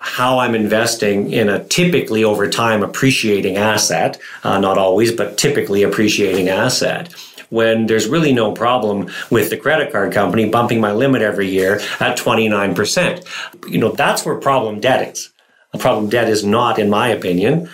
how 0.00 0.38
I'm 0.38 0.55
investing 0.55 1.32
in 1.32 1.49
a 1.49 1.65
typically 1.65 2.25
over 2.25 2.50
time 2.50 2.82
appreciating 2.82 3.56
asset, 3.56 4.21
uh, 4.43 4.59
not 4.59 4.76
always, 4.76 5.12
but 5.12 5.38
typically 5.38 5.82
appreciating 5.82 6.50
asset 6.50 7.15
when 7.50 7.87
there's 7.87 8.08
really 8.08 8.32
no 8.32 8.52
problem 8.52 9.11
with 9.30 9.50
the 9.50 9.57
credit 9.57 9.92
card 9.92 10.12
company 10.12 10.49
bumping 10.49 10.80
my 10.80 10.92
limit 10.92 11.23
every 11.23 11.49
year 11.49 11.76
at 12.00 12.19
29%. 12.19 13.69
You 13.69 13.78
know, 13.78 13.92
that's 13.92 14.25
where 14.25 14.37
problem 14.37 14.80
debt 14.80 15.09
is. 15.09 15.33
A 15.73 15.78
problem 15.78 16.09
debt 16.09 16.28
is 16.28 16.45
not, 16.45 16.78
in 16.78 16.88
my 16.88 17.09
opinion, 17.09 17.69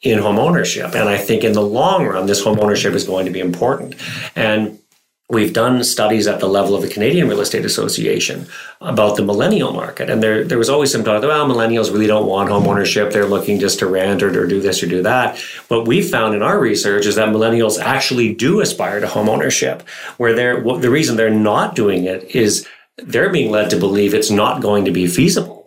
in 0.00 0.18
home 0.18 0.38
ownership. 0.38 0.94
And 0.94 1.08
I 1.08 1.16
think 1.18 1.44
in 1.44 1.52
the 1.52 1.62
long 1.62 2.06
run, 2.06 2.26
this 2.26 2.42
home 2.42 2.58
ownership 2.58 2.94
is 2.94 3.04
going 3.04 3.26
to 3.26 3.32
be 3.32 3.40
important. 3.40 3.94
And 4.34 4.78
We've 5.32 5.54
done 5.54 5.82
studies 5.82 6.26
at 6.26 6.40
the 6.40 6.46
level 6.46 6.74
of 6.74 6.82
the 6.82 6.90
Canadian 6.90 7.26
Real 7.26 7.40
Estate 7.40 7.64
Association 7.64 8.46
about 8.82 9.16
the 9.16 9.24
millennial 9.24 9.72
market. 9.72 10.10
And 10.10 10.22
there, 10.22 10.44
there 10.44 10.58
was 10.58 10.68
always 10.68 10.92
some 10.92 11.04
talk, 11.04 11.22
well, 11.22 11.48
millennials 11.48 11.90
really 11.90 12.06
don't 12.06 12.26
want 12.26 12.50
home 12.50 12.66
ownership. 12.66 13.12
They're 13.12 13.24
looking 13.24 13.58
just 13.58 13.78
to 13.78 13.86
rent 13.86 14.22
or, 14.22 14.28
or 14.38 14.46
do 14.46 14.60
this 14.60 14.82
or 14.82 14.88
do 14.88 15.02
that. 15.04 15.38
What 15.68 15.88
we 15.88 16.02
found 16.02 16.34
in 16.34 16.42
our 16.42 16.60
research 16.60 17.06
is 17.06 17.14
that 17.14 17.30
millennials 17.30 17.80
actually 17.80 18.34
do 18.34 18.60
aspire 18.60 19.00
to 19.00 19.08
home 19.08 19.30
ownership, 19.30 19.88
where 20.18 20.34
they're, 20.34 20.60
the 20.60 20.90
reason 20.90 21.16
they're 21.16 21.30
not 21.30 21.74
doing 21.74 22.04
it 22.04 22.36
is 22.36 22.68
they're 22.98 23.32
being 23.32 23.50
led 23.50 23.70
to 23.70 23.78
believe 23.78 24.12
it's 24.12 24.30
not 24.30 24.60
going 24.60 24.84
to 24.84 24.90
be 24.90 25.06
feasible. 25.06 25.66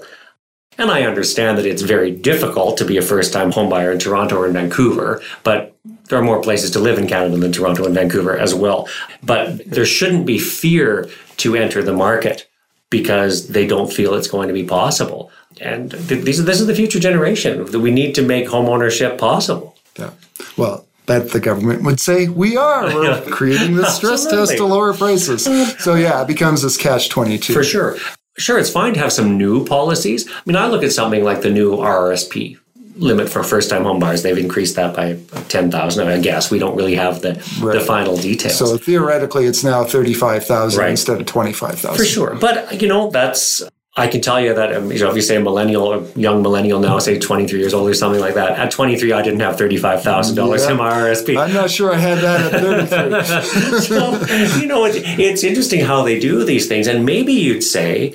And 0.77 0.91
I 0.91 1.03
understand 1.03 1.57
that 1.57 1.65
it's 1.65 1.81
very 1.81 2.11
difficult 2.11 2.77
to 2.77 2.85
be 2.85 2.97
a 2.97 3.01
first 3.01 3.31
time 3.31 3.51
homebuyer 3.51 3.91
in 3.91 3.99
Toronto 3.99 4.37
or 4.37 4.47
in 4.47 4.53
Vancouver, 4.53 5.21
but 5.43 5.75
there 6.09 6.19
are 6.19 6.23
more 6.23 6.41
places 6.41 6.71
to 6.71 6.79
live 6.79 6.97
in 6.97 7.07
Canada 7.07 7.37
than 7.37 7.51
Toronto 7.51 7.85
and 7.85 7.95
Vancouver 7.95 8.37
as 8.37 8.53
well. 8.53 8.87
But 9.23 9.65
there 9.65 9.85
shouldn't 9.85 10.25
be 10.25 10.37
fear 10.37 11.09
to 11.37 11.55
enter 11.55 11.81
the 11.81 11.93
market 11.93 12.47
because 12.89 13.47
they 13.49 13.65
don't 13.65 13.91
feel 13.91 14.13
it's 14.13 14.27
going 14.27 14.47
to 14.47 14.53
be 14.53 14.63
possible. 14.63 15.31
And 15.59 15.91
th- 15.91 16.23
these 16.23 16.39
are, 16.39 16.43
this 16.43 16.59
is 16.59 16.67
the 16.67 16.75
future 16.75 16.99
generation 16.99 17.65
that 17.65 17.79
we 17.79 17.91
need 17.91 18.13
to 18.15 18.21
make 18.21 18.47
homeownership 18.47 19.17
possible. 19.17 19.75
Yeah. 19.97 20.11
Well, 20.57 20.85
that 21.07 21.31
the 21.31 21.39
government 21.39 21.83
would 21.83 21.99
say 21.99 22.27
we 22.27 22.57
are. 22.57 22.85
We're 22.95 23.21
creating 23.23 23.75
this 23.75 23.95
stress 23.95 24.25
test 24.25 24.57
to 24.57 24.65
lower 24.65 24.93
prices. 24.93 25.43
So 25.83 25.95
yeah, 25.95 26.21
it 26.21 26.27
becomes 26.27 26.61
this 26.61 26.77
catch 26.77 27.09
twenty 27.09 27.37
two. 27.37 27.53
For 27.53 27.63
sure. 27.63 27.97
Sure, 28.37 28.59
it's 28.59 28.69
fine 28.69 28.93
to 28.93 28.99
have 28.99 29.13
some 29.13 29.37
new 29.37 29.65
policies. 29.65 30.29
I 30.29 30.41
mean, 30.45 30.55
I 30.55 30.67
look 30.67 30.83
at 30.83 30.91
something 30.91 31.23
like 31.23 31.41
the 31.41 31.49
new 31.49 31.77
RRSP, 31.77 32.57
limit 32.97 33.29
for 33.29 33.43
first 33.43 33.69
time 33.69 33.83
home 33.83 33.99
buyers. 33.99 34.23
They've 34.23 34.37
increased 34.37 34.75
that 34.75 34.95
by 34.95 35.19
10,000. 35.47 36.07
I 36.07 36.19
guess 36.19 36.51
we 36.51 36.59
don't 36.59 36.75
really 36.75 36.95
have 36.95 37.21
the, 37.21 37.33
right. 37.61 37.79
the 37.79 37.85
final 37.85 38.17
details. 38.17 38.57
So 38.57 38.77
theoretically, 38.77 39.45
it's 39.45 39.63
now 39.63 39.83
35,000 39.83 40.79
right. 40.79 40.89
instead 40.89 41.19
of 41.19 41.27
25,000. 41.27 41.97
For 41.97 42.05
sure. 42.05 42.35
But, 42.35 42.81
you 42.81 42.87
know, 42.87 43.09
that's 43.09 43.63
I 43.97 44.07
can 44.09 44.19
tell 44.19 44.41
you 44.41 44.53
that 44.53 44.75
um, 44.75 44.91
you 44.91 44.99
know, 44.99 45.09
if 45.09 45.15
you 45.15 45.21
say 45.21 45.37
a 45.37 45.39
millennial, 45.39 45.93
a 45.93 46.03
young 46.19 46.41
millennial 46.41 46.79
now, 46.81 46.99
say 46.99 47.17
23 47.17 47.59
years 47.59 47.73
old 47.73 47.89
or 47.89 47.93
something 47.93 48.19
like 48.19 48.33
that. 48.33 48.59
At 48.59 48.71
23, 48.71 49.13
I 49.13 49.21
didn't 49.21 49.39
have 49.39 49.55
$35,000 49.55 50.59
Yeah. 50.59 50.71
in 50.71 50.77
my 50.77 50.91
RSP. 50.91 51.37
I'm 51.37 51.53
not 51.53 51.71
sure 51.71 51.93
I 51.93 51.97
had 51.97 52.17
that 52.17 52.53
at 52.53 52.89
33. 52.89 53.79
so, 53.79 54.59
you 54.59 54.67
know, 54.67 54.83
it, 54.85 54.95
it's 55.19 55.43
interesting 55.45 55.79
how 55.79 56.03
they 56.03 56.19
do 56.19 56.43
these 56.43 56.67
things. 56.67 56.87
And 56.87 57.05
maybe 57.05 57.31
you'd 57.31 57.61
say, 57.63 58.13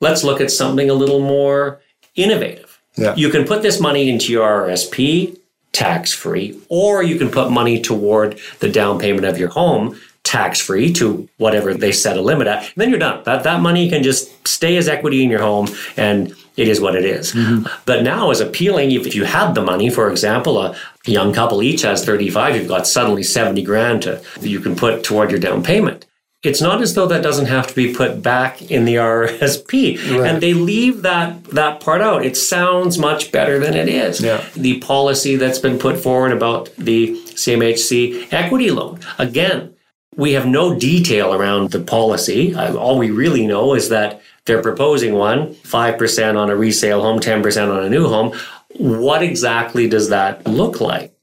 let's 0.00 0.24
look 0.24 0.40
at 0.40 0.50
something 0.50 0.88
a 0.88 0.94
little 0.94 1.20
more 1.20 1.82
innovative. 2.14 2.80
Yeah. 2.96 3.14
You 3.14 3.28
can 3.28 3.44
put 3.46 3.60
this 3.62 3.78
money 3.78 4.08
into 4.08 4.32
your 4.32 4.48
RSP 4.68 5.38
tax 5.72 6.12
free, 6.12 6.58
or 6.68 7.02
you 7.02 7.16
can 7.18 7.30
put 7.30 7.50
money 7.50 7.80
toward 7.80 8.38
the 8.60 8.68
down 8.68 8.98
payment 8.98 9.24
of 9.26 9.38
your 9.38 9.50
home 9.50 10.00
tax 10.24 10.60
free 10.60 10.92
to 10.92 11.28
whatever 11.38 11.74
they 11.74 11.92
set 11.92 12.16
a 12.16 12.20
limit 12.20 12.46
at. 12.46 12.70
Then 12.76 12.90
you're 12.90 12.98
done. 12.98 13.22
That, 13.24 13.42
that 13.44 13.60
money 13.60 13.88
can 13.88 14.02
just 14.02 14.46
stay 14.46 14.76
as 14.76 14.88
equity 14.88 15.24
in 15.24 15.30
your 15.30 15.40
home 15.40 15.68
and 15.96 16.34
it 16.56 16.68
is 16.68 16.80
what 16.80 16.94
it 16.94 17.04
is. 17.04 17.32
Mm-hmm. 17.32 17.66
But 17.86 18.02
now, 18.02 18.30
as 18.30 18.40
appealing, 18.40 18.90
if 18.92 19.14
you 19.14 19.24
had 19.24 19.54
the 19.54 19.62
money, 19.62 19.88
for 19.88 20.10
example, 20.10 20.60
a 20.60 20.76
young 21.06 21.32
couple 21.32 21.62
each 21.62 21.82
has 21.82 22.04
35, 22.04 22.56
you've 22.56 22.68
got 22.68 22.86
suddenly 22.86 23.22
70 23.22 23.62
grand 23.62 24.02
to, 24.02 24.22
you 24.40 24.60
can 24.60 24.76
put 24.76 25.02
toward 25.02 25.30
your 25.30 25.40
down 25.40 25.62
payment. 25.62 26.06
It's 26.42 26.62
not 26.62 26.80
as 26.80 26.94
though 26.94 27.06
that 27.06 27.22
doesn't 27.22 27.46
have 27.46 27.66
to 27.66 27.74
be 27.74 27.94
put 27.94 28.22
back 28.22 28.62
in 28.70 28.84
the 28.86 28.94
RSP. 28.96 30.18
Right. 30.18 30.30
And 30.30 30.42
they 30.42 30.54
leave 30.54 31.02
that 31.02 31.44
that 31.44 31.80
part 31.80 32.00
out. 32.00 32.24
It 32.24 32.36
sounds 32.36 32.98
much 32.98 33.30
better 33.30 33.58
than 33.58 33.74
it 33.74 33.88
is. 33.88 34.20
Yeah. 34.20 34.44
The 34.56 34.80
policy 34.80 35.36
that's 35.36 35.58
been 35.58 35.78
put 35.78 35.98
forward 35.98 36.32
about 36.32 36.74
the 36.76 37.14
CMHC 37.34 38.32
equity 38.32 38.70
loan. 38.70 39.00
Again, 39.18 39.74
we 40.16 40.32
have 40.32 40.46
no 40.46 40.74
detail 40.74 41.32
around 41.32 41.70
the 41.70 41.80
policy. 41.80 42.54
Uh, 42.54 42.74
all 42.76 42.98
we 42.98 43.10
really 43.10 43.46
know 43.46 43.74
is 43.74 43.88
that 43.90 44.20
they're 44.44 44.62
proposing 44.62 45.14
one, 45.14 45.54
5% 45.54 46.36
on 46.36 46.50
a 46.50 46.56
resale 46.56 47.02
home, 47.02 47.20
10% 47.20 47.70
on 47.70 47.84
a 47.84 47.88
new 47.90 48.08
home. 48.08 48.36
What 48.76 49.22
exactly 49.22 49.88
does 49.88 50.08
that 50.08 50.46
look 50.46 50.80
like? 50.80 51.14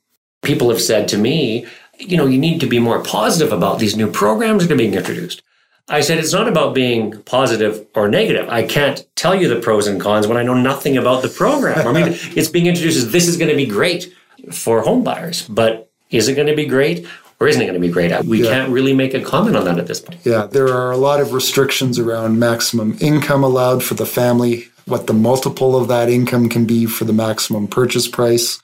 People 0.42 0.70
have 0.70 0.82
said 0.82 1.08
to 1.10 1.18
me, 1.18 1.66
you 1.98 2.16
know, 2.16 2.28
you 2.28 2.38
need 2.38 2.62
to 2.62 2.68
be 2.68 2.80
more 2.80 3.04
positive 3.04 3.52
about 3.52 3.80
these 3.80 3.98
new 3.98 4.10
programs 4.10 4.64
that 4.64 4.74
are 4.74 4.78
being 4.78 4.94
introduced. 4.94 5.42
I 5.90 6.02
said, 6.02 6.18
it's 6.18 6.34
not 6.34 6.48
about 6.48 6.76
being 6.76 7.22
positive 7.24 7.86
or 7.96 8.10
negative. 8.10 8.50
I 8.50 8.64
can't 8.64 9.06
tell 9.16 9.34
you 9.34 9.48
the 9.48 9.62
pros 9.62 9.88
and 9.88 10.00
cons 10.00 10.28
when 10.28 10.38
I 10.38 10.44
know 10.44 10.54
nothing 10.54 10.98
about 10.98 11.22
the 11.22 11.30
program. 11.30 11.88
I 11.88 11.94
mean, 11.94 12.08
it's 12.36 12.50
being 12.50 12.68
introduced 12.68 12.98
as 12.98 13.12
this 13.12 13.28
is 13.28 13.38
going 13.38 13.50
to 13.50 13.56
be 13.56 13.66
great 13.66 14.14
for 14.52 14.82
home 14.82 15.04
buyers, 15.04 15.48
but 15.48 15.90
is 16.10 16.28
it 16.28 16.36
going 16.36 16.48
to 16.48 16.56
be 16.56 16.66
great 16.66 17.08
or 17.40 17.48
isn't 17.48 17.62
it 17.62 17.66
going 17.66 17.80
to 17.80 17.86
be 17.88 17.92
great? 17.94 18.12
Uh, 18.12 18.24
we 18.26 18.44
Yeah. 18.44 18.50
can't 18.52 18.72
really 18.72 18.94
make 18.94 19.14
a 19.14 19.22
comment 19.22 19.56
on 19.56 19.66
that 19.66 19.78
at 19.78 19.88
this 19.88 20.00
point. 20.00 20.20
Yeah, 20.24 20.48
there 20.50 20.70
are 20.70 20.92
a 20.92 20.98
lot 20.98 21.20
of 21.20 21.34
restrictions 21.34 22.00
around 22.00 22.40
maximum 22.40 22.98
income 23.00 23.44
allowed 23.44 23.84
for 23.84 23.94
the 23.94 24.06
family, 24.06 24.68
what 24.86 25.08
the 25.08 25.14
multiple 25.14 25.76
of 25.76 25.88
that 25.90 26.10
income 26.10 26.50
can 26.50 26.66
be 26.66 26.86
for 26.86 27.06
the 27.06 27.14
maximum 27.14 27.68
purchase 27.68 28.08
price. 28.08 28.60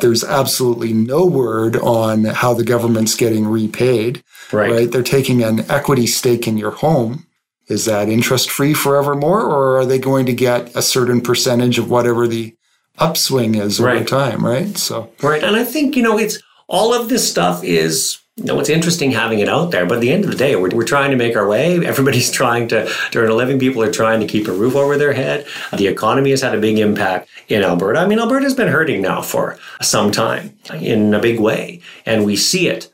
There's 0.00 0.24
absolutely 0.24 0.92
no 0.92 1.24
word 1.24 1.76
on 1.76 2.24
how 2.24 2.52
the 2.54 2.64
government's 2.64 3.14
getting 3.14 3.46
repaid. 3.46 4.22
Right. 4.52 4.70
right? 4.70 4.90
They're 4.92 5.02
taking 5.02 5.42
an 5.42 5.64
equity 5.70 6.06
stake 6.06 6.46
in 6.46 6.56
your 6.58 6.72
home. 6.72 7.26
Is 7.68 7.86
that 7.86 8.08
interest 8.10 8.50
free 8.50 8.74
forevermore, 8.74 9.40
or 9.40 9.78
are 9.78 9.86
they 9.86 9.98
going 9.98 10.26
to 10.26 10.34
get 10.34 10.74
a 10.76 10.82
certain 10.82 11.20
percentage 11.22 11.78
of 11.78 11.88
whatever 11.88 12.28
the 12.28 12.54
upswing 12.98 13.54
is 13.54 13.80
over 13.80 14.04
time? 14.04 14.44
Right. 14.44 14.76
So, 14.76 15.10
Right. 15.22 15.42
And 15.42 15.56
I 15.56 15.64
think, 15.64 15.96
you 15.96 16.02
know, 16.02 16.18
it's 16.18 16.38
all 16.68 16.94
of 16.94 17.08
this 17.08 17.28
stuff 17.28 17.62
is, 17.62 18.18
you 18.36 18.44
know, 18.44 18.58
it's 18.58 18.68
interesting 18.68 19.12
having 19.12 19.38
it 19.38 19.48
out 19.48 19.70
there. 19.70 19.86
But 19.86 19.96
at 19.96 20.00
the 20.00 20.12
end 20.12 20.24
of 20.24 20.30
the 20.30 20.36
day, 20.36 20.56
we're, 20.56 20.70
we're 20.70 20.84
trying 20.84 21.10
to 21.10 21.16
make 21.16 21.36
our 21.36 21.46
way. 21.46 21.74
Everybody's 21.86 22.30
trying 22.30 22.68
to, 22.68 22.88
to 23.10 23.18
earn 23.18 23.30
a 23.30 23.34
living. 23.34 23.58
People 23.58 23.82
are 23.82 23.92
trying 23.92 24.20
to 24.20 24.26
keep 24.26 24.48
a 24.48 24.52
roof 24.52 24.74
over 24.74 24.96
their 24.96 25.12
head. 25.12 25.46
The 25.76 25.86
economy 25.86 26.30
has 26.30 26.42
had 26.42 26.54
a 26.54 26.60
big 26.60 26.78
impact 26.78 27.28
in 27.48 27.62
Alberta. 27.62 28.00
I 28.00 28.06
mean, 28.06 28.18
Alberta's 28.18 28.54
been 28.54 28.68
hurting 28.68 29.02
now 29.02 29.22
for 29.22 29.58
some 29.80 30.10
time 30.10 30.56
in 30.72 31.14
a 31.14 31.20
big 31.20 31.38
way, 31.40 31.80
and 32.06 32.24
we 32.24 32.36
see 32.36 32.68
it. 32.68 32.92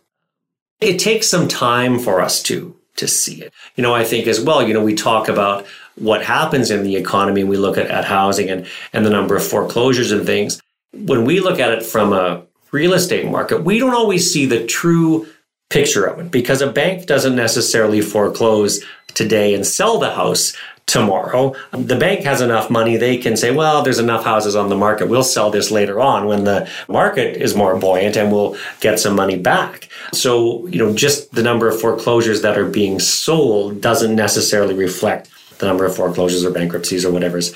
It 0.81 0.99
takes 0.99 1.29
some 1.29 1.47
time 1.47 1.99
for 1.99 2.21
us 2.21 2.43
to 2.45 2.77
to 2.97 3.09
see 3.09 3.43
it. 3.43 3.53
You 3.77 3.83
know, 3.83 3.95
I 3.95 4.05
think 4.05 4.27
as 4.27 4.41
well, 4.41 4.67
you 4.67 4.75
know, 4.75 4.85
we 4.85 4.95
talk 4.95 5.29
about 5.29 5.67
what 5.97 6.23
happens 6.23 6.71
in 6.71 6.83
the 6.83 6.97
economy 6.97 7.41
and 7.41 7.51
we 7.51 7.57
look 7.57 7.79
at, 7.79 7.87
at 7.87 8.05
housing 8.05 8.49
and, 8.51 8.67
and 8.93 9.05
the 9.05 9.11
number 9.11 9.37
of 9.37 9.47
foreclosures 9.47 10.13
and 10.13 10.25
things. 10.27 10.61
When 10.93 11.25
we 11.25 11.41
look 11.41 11.59
at 11.59 11.73
it 11.73 11.83
from 11.85 12.13
a 12.13 12.43
real 12.73 12.95
estate 12.95 13.31
market, 13.31 13.65
we 13.65 13.79
don't 13.79 13.95
always 13.95 14.33
see 14.33 14.47
the 14.47 14.67
true 14.67 15.27
picture 15.69 16.05
of 16.05 16.19
it 16.19 16.31
because 16.31 16.61
a 16.61 16.71
bank 16.71 17.07
doesn't 17.07 17.37
necessarily 17.37 18.01
foreclose 18.01 18.85
today 19.15 19.55
and 19.55 19.67
sell 19.67 19.99
the 19.99 20.11
house 20.11 20.57
tomorrow. 20.87 21.55
The 21.71 21.97
bank 21.97 22.25
has 22.25 22.41
enough 22.41 22.69
money, 22.69 22.97
they 22.97 23.17
can 23.17 23.37
say, 23.37 23.55
well, 23.55 23.83
there's 23.83 24.01
enough 24.01 24.25
houses 24.25 24.57
on 24.57 24.69
the 24.69 24.77
market. 24.77 25.09
We'll 25.09 25.23
sell 25.23 25.51
this 25.51 25.71
later 25.71 26.01
on 26.01 26.27
when 26.27 26.45
the 26.45 26.69
market 26.89 27.37
is 27.37 27.55
more 27.55 27.79
buoyant 27.79 28.17
and 28.17 28.33
we'll 28.33 28.57
get 28.81 28.99
some 28.99 29.15
money 29.15 29.39
back. 29.39 29.89
So, 30.13 30.67
you 30.67 30.79
know, 30.79 30.93
just 30.93 31.33
the 31.33 31.45
number 31.45 31.69
of 31.69 31.81
foreclosures 31.81 32.43
that 32.43 32.59
are 32.59 32.69
being 32.69 32.99
sold 32.99 33.81
doesn't 33.81 34.17
necessarily 34.17 34.75
reflect 34.75 35.31
the 35.61 35.67
number 35.67 35.85
of 35.85 35.95
foreclosures 35.95 36.45
or 36.45 36.51
bankruptcies 36.51 37.05
or 37.05 37.13
whatever's 37.13 37.55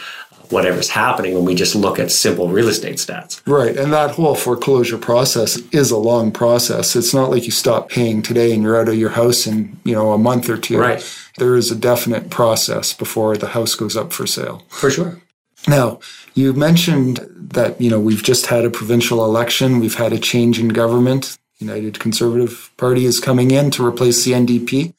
whatever's 0.50 0.88
happening 0.88 1.34
when 1.34 1.44
we 1.44 1.54
just 1.54 1.74
look 1.74 1.98
at 1.98 2.10
simple 2.10 2.48
real 2.48 2.68
estate 2.68 2.96
stats. 2.96 3.40
Right. 3.46 3.76
And 3.76 3.92
that 3.92 4.12
whole 4.12 4.34
foreclosure 4.34 4.98
process 4.98 5.56
is 5.72 5.90
a 5.90 5.96
long 5.96 6.32
process. 6.32 6.96
It's 6.96 7.14
not 7.14 7.30
like 7.30 7.44
you 7.44 7.50
stop 7.50 7.88
paying 7.88 8.22
today 8.22 8.52
and 8.52 8.62
you're 8.62 8.80
out 8.80 8.88
of 8.88 8.96
your 8.96 9.10
house 9.10 9.46
in, 9.46 9.78
you 9.84 9.94
know, 9.94 10.12
a 10.12 10.18
month 10.18 10.48
or 10.48 10.56
two. 10.56 10.78
Right. 10.78 11.04
There 11.38 11.56
is 11.56 11.70
a 11.70 11.76
definite 11.76 12.30
process 12.30 12.92
before 12.92 13.36
the 13.36 13.48
house 13.48 13.74
goes 13.74 13.96
up 13.96 14.12
for 14.12 14.26
sale. 14.26 14.64
For 14.68 14.90
sure. 14.90 15.20
Now, 15.66 16.00
you 16.34 16.52
mentioned 16.52 17.26
that, 17.36 17.80
you 17.80 17.90
know, 17.90 18.00
we've 18.00 18.22
just 18.22 18.46
had 18.46 18.64
a 18.64 18.70
provincial 18.70 19.24
election, 19.24 19.80
we've 19.80 19.94
had 19.94 20.12
a 20.12 20.18
change 20.18 20.58
in 20.58 20.68
government. 20.68 21.38
United 21.58 21.98
Conservative 22.00 22.70
Party 22.76 23.06
is 23.06 23.20
coming 23.20 23.50
in 23.50 23.70
to 23.70 23.86
replace 23.86 24.24
the 24.24 24.32
NDP. 24.32 24.92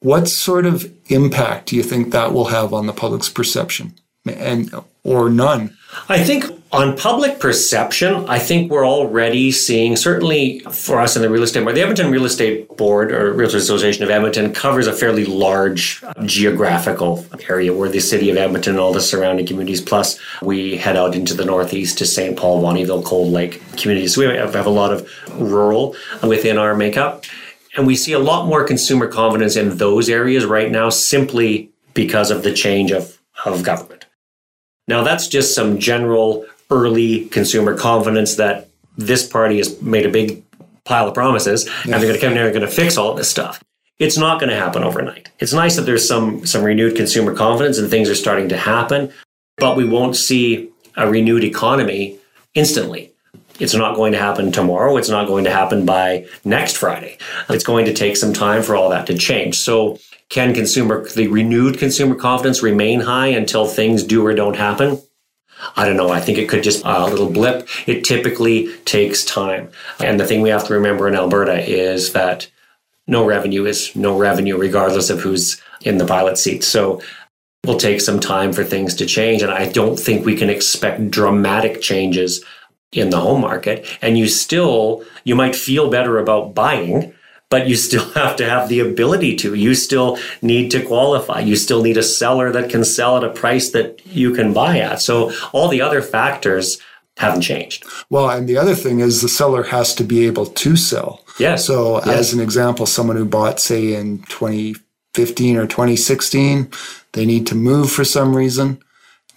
What 0.00 0.28
sort 0.28 0.64
of 0.64 0.92
impact 1.10 1.68
do 1.68 1.76
you 1.76 1.82
think 1.82 2.10
that 2.12 2.32
will 2.32 2.46
have 2.46 2.72
on 2.72 2.86
the 2.86 2.92
public's 2.92 3.28
perception? 3.28 3.94
And 4.30 4.74
or 5.04 5.30
none? 5.30 5.76
I 6.08 6.22
think 6.22 6.44
on 6.70 6.98
public 6.98 7.40
perception, 7.40 8.26
I 8.28 8.38
think 8.38 8.70
we're 8.70 8.86
already 8.86 9.50
seeing, 9.50 9.96
certainly 9.96 10.60
for 10.70 11.00
us 11.00 11.16
in 11.16 11.22
the 11.22 11.30
real 11.30 11.42
estate 11.42 11.60
market, 11.60 11.76
the 11.76 11.82
Edmonton 11.82 12.10
Real 12.10 12.26
Estate 12.26 12.68
Board 12.76 13.10
or 13.10 13.34
Realtors 13.34 13.56
Association 13.56 14.04
of 14.04 14.10
Edmonton 14.10 14.52
covers 14.52 14.86
a 14.86 14.92
fairly 14.92 15.24
large 15.24 16.04
geographical 16.26 17.24
area 17.48 17.72
where 17.72 17.88
the 17.88 18.00
city 18.00 18.28
of 18.28 18.36
Edmonton 18.36 18.74
and 18.74 18.80
all 18.80 18.92
the 18.92 19.00
surrounding 19.00 19.46
communities, 19.46 19.80
plus 19.80 20.20
we 20.42 20.76
head 20.76 20.96
out 20.96 21.14
into 21.14 21.32
the 21.32 21.44
northeast 21.44 21.96
to 21.98 22.06
St. 22.06 22.36
Paul, 22.36 22.62
Bonnyville, 22.62 23.04
Cold 23.04 23.32
Lake 23.32 23.62
communities. 23.76 24.14
So 24.14 24.28
we 24.28 24.36
have 24.36 24.54
a 24.54 24.70
lot 24.70 24.92
of 24.92 25.10
rural 25.40 25.96
within 26.22 26.58
our 26.58 26.74
makeup. 26.74 27.24
And 27.76 27.86
we 27.86 27.96
see 27.96 28.12
a 28.12 28.18
lot 28.18 28.46
more 28.46 28.64
consumer 28.64 29.06
confidence 29.06 29.56
in 29.56 29.78
those 29.78 30.08
areas 30.08 30.44
right 30.44 30.70
now 30.70 30.90
simply 30.90 31.70
because 31.94 32.30
of 32.30 32.42
the 32.42 32.52
change 32.52 32.90
of, 32.90 33.18
of 33.44 33.62
government. 33.62 33.97
Now, 34.88 35.04
that's 35.04 35.28
just 35.28 35.54
some 35.54 35.78
general 35.78 36.46
early 36.70 37.26
consumer 37.26 37.76
confidence 37.76 38.34
that 38.36 38.68
this 38.96 39.26
party 39.26 39.58
has 39.58 39.80
made 39.80 40.04
a 40.04 40.10
big 40.10 40.42
pile 40.84 41.06
of 41.06 41.14
promises 41.14 41.68
and 41.84 41.92
they're 41.92 42.00
going 42.00 42.14
to 42.14 42.20
come 42.20 42.32
in 42.32 42.38
here 42.38 42.46
and 42.46 42.54
going 42.54 42.66
to 42.66 42.72
fix 42.72 42.96
all 42.96 43.14
this 43.14 43.30
stuff. 43.30 43.62
It's 43.98 44.18
not 44.18 44.40
going 44.40 44.50
to 44.50 44.56
happen 44.56 44.82
overnight. 44.82 45.30
It's 45.38 45.52
nice 45.52 45.76
that 45.76 45.82
there's 45.82 46.06
some 46.06 46.46
some 46.46 46.62
renewed 46.62 46.96
consumer 46.96 47.34
confidence 47.34 47.78
and 47.78 47.90
things 47.90 48.08
are 48.08 48.14
starting 48.14 48.48
to 48.50 48.56
happen, 48.56 49.12
but 49.56 49.76
we 49.76 49.84
won't 49.84 50.16
see 50.16 50.70
a 50.96 51.08
renewed 51.08 51.44
economy 51.44 52.18
instantly. 52.54 53.12
It's 53.58 53.74
not 53.74 53.96
going 53.96 54.12
to 54.12 54.18
happen 54.18 54.52
tomorrow. 54.52 54.96
It's 54.96 55.08
not 55.08 55.26
going 55.26 55.44
to 55.44 55.50
happen 55.50 55.84
by 55.84 56.26
next 56.44 56.76
Friday. 56.76 57.18
It's 57.48 57.64
going 57.64 57.86
to 57.86 57.94
take 57.94 58.16
some 58.16 58.32
time 58.32 58.62
for 58.62 58.76
all 58.76 58.90
that 58.90 59.06
to 59.08 59.18
change. 59.18 59.58
So 59.58 59.98
can 60.28 60.54
consumer 60.54 61.08
the 61.08 61.28
renewed 61.28 61.78
consumer 61.78 62.14
confidence 62.14 62.62
remain 62.62 63.00
high 63.00 63.28
until 63.28 63.66
things 63.66 64.04
do 64.04 64.24
or 64.24 64.34
don't 64.34 64.56
happen? 64.56 65.00
I 65.76 65.86
don't 65.86 65.96
know. 65.96 66.10
I 66.10 66.20
think 66.20 66.38
it 66.38 66.48
could 66.48 66.62
just 66.62 66.84
uh, 66.84 67.04
a 67.06 67.10
little 67.10 67.30
blip. 67.30 67.68
It 67.86 68.04
typically 68.04 68.72
takes 68.84 69.24
time. 69.24 69.70
And 69.98 70.20
the 70.20 70.26
thing 70.26 70.40
we 70.40 70.50
have 70.50 70.66
to 70.68 70.74
remember 70.74 71.08
in 71.08 71.16
Alberta 71.16 71.60
is 71.68 72.12
that 72.12 72.48
no 73.06 73.24
revenue 73.24 73.64
is 73.64 73.96
no 73.96 74.16
revenue, 74.16 74.56
regardless 74.56 75.10
of 75.10 75.20
who's 75.20 75.60
in 75.82 75.98
the 75.98 76.06
pilot 76.06 76.38
seat. 76.38 76.62
So 76.62 77.02
it'll 77.64 77.78
take 77.78 78.00
some 78.00 78.20
time 78.20 78.52
for 78.52 78.62
things 78.62 78.94
to 78.96 79.06
change. 79.06 79.42
And 79.42 79.50
I 79.50 79.70
don't 79.70 79.98
think 79.98 80.24
we 80.24 80.36
can 80.36 80.50
expect 80.50 81.10
dramatic 81.10 81.80
changes 81.80 82.44
in 82.92 83.10
the 83.10 83.20
home 83.20 83.40
market. 83.40 83.86
And 84.00 84.16
you 84.18 84.28
still, 84.28 85.04
you 85.24 85.34
might 85.34 85.54
feel 85.56 85.90
better 85.90 86.18
about 86.18 86.54
buying, 86.54 87.12
but 87.50 87.68
you 87.68 87.76
still 87.76 88.08
have 88.14 88.36
to 88.36 88.48
have 88.48 88.68
the 88.68 88.80
ability 88.80 89.36
to. 89.36 89.54
You 89.54 89.74
still 89.74 90.18
need 90.42 90.70
to 90.70 90.82
qualify. 90.84 91.40
You 91.40 91.56
still 91.56 91.82
need 91.82 91.96
a 91.96 92.02
seller 92.02 92.50
that 92.52 92.70
can 92.70 92.84
sell 92.84 93.16
at 93.16 93.24
a 93.24 93.30
price 93.30 93.70
that 93.70 94.00
you 94.06 94.32
can 94.34 94.52
buy 94.52 94.78
at. 94.78 95.00
So 95.02 95.32
all 95.52 95.68
the 95.68 95.82
other 95.82 96.00
factors 96.02 96.78
haven't 97.18 97.42
changed. 97.42 97.84
Well, 98.10 98.30
and 98.30 98.48
the 98.48 98.56
other 98.56 98.76
thing 98.76 99.00
is 99.00 99.22
the 99.22 99.28
seller 99.28 99.64
has 99.64 99.94
to 99.96 100.04
be 100.04 100.24
able 100.26 100.46
to 100.46 100.76
sell. 100.76 101.24
yeah 101.38 101.56
So, 101.56 101.96
Yes. 102.06 102.08
as 102.08 102.32
an 102.32 102.40
example, 102.40 102.86
someone 102.86 103.16
who 103.16 103.24
bought, 103.24 103.58
say, 103.60 103.92
in 103.94 104.18
2015 104.28 105.56
or 105.56 105.66
2016, 105.66 106.70
they 107.14 107.26
need 107.26 107.44
to 107.48 107.56
move 107.56 107.90
for 107.90 108.04
some 108.04 108.36
reason, 108.36 108.78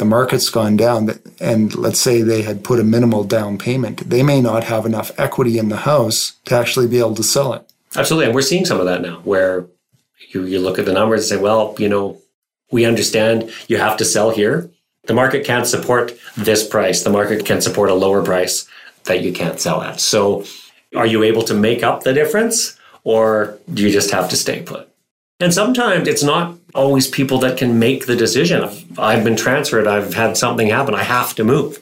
the 0.01 0.05
market's 0.05 0.49
gone 0.49 0.75
down, 0.75 1.19
and 1.39 1.75
let's 1.75 2.01
say 2.01 2.23
they 2.23 2.41
had 2.41 2.63
put 2.63 2.79
a 2.79 2.83
minimal 2.83 3.23
down 3.23 3.59
payment, 3.59 4.09
they 4.09 4.23
may 4.23 4.41
not 4.41 4.63
have 4.63 4.83
enough 4.83 5.11
equity 5.19 5.59
in 5.59 5.69
the 5.69 5.77
house 5.77 6.39
to 6.45 6.55
actually 6.55 6.87
be 6.87 6.97
able 6.97 7.13
to 7.13 7.21
sell 7.21 7.53
it. 7.53 7.71
Absolutely. 7.95 8.25
And 8.25 8.33
we're 8.33 8.41
seeing 8.41 8.65
some 8.65 8.79
of 8.79 8.87
that 8.87 9.03
now 9.03 9.17
where 9.17 9.67
you, 10.33 10.43
you 10.45 10.57
look 10.57 10.79
at 10.79 10.85
the 10.85 10.91
numbers 10.91 11.19
and 11.21 11.37
say, 11.37 11.43
well, 11.43 11.75
you 11.77 11.87
know, 11.87 12.19
we 12.71 12.83
understand 12.83 13.51
you 13.67 13.77
have 13.77 13.95
to 13.97 14.05
sell 14.05 14.31
here. 14.31 14.71
The 15.03 15.13
market 15.13 15.45
can't 15.45 15.67
support 15.67 16.17
this 16.35 16.67
price. 16.67 17.03
The 17.03 17.11
market 17.11 17.45
can 17.45 17.61
support 17.61 17.91
a 17.91 17.93
lower 17.93 18.23
price 18.23 18.67
that 19.03 19.21
you 19.21 19.31
can't 19.31 19.59
sell 19.59 19.83
at. 19.83 19.99
So 19.99 20.45
are 20.95 21.05
you 21.05 21.21
able 21.21 21.43
to 21.43 21.53
make 21.53 21.83
up 21.83 22.01
the 22.03 22.13
difference 22.13 22.75
or 23.03 23.59
do 23.71 23.83
you 23.83 23.91
just 23.91 24.09
have 24.09 24.29
to 24.29 24.35
stay 24.35 24.63
put? 24.63 24.90
And 25.41 25.53
sometimes 25.53 26.07
it's 26.07 26.23
not 26.23 26.55
always 26.75 27.07
people 27.07 27.39
that 27.39 27.57
can 27.57 27.79
make 27.79 28.05
the 28.05 28.15
decision. 28.15 28.69
I've 28.97 29.23
been 29.23 29.35
transferred, 29.35 29.87
I've 29.87 30.13
had 30.13 30.37
something 30.37 30.67
happen, 30.67 30.93
I 30.93 31.03
have 31.03 31.33
to 31.35 31.43
move, 31.43 31.79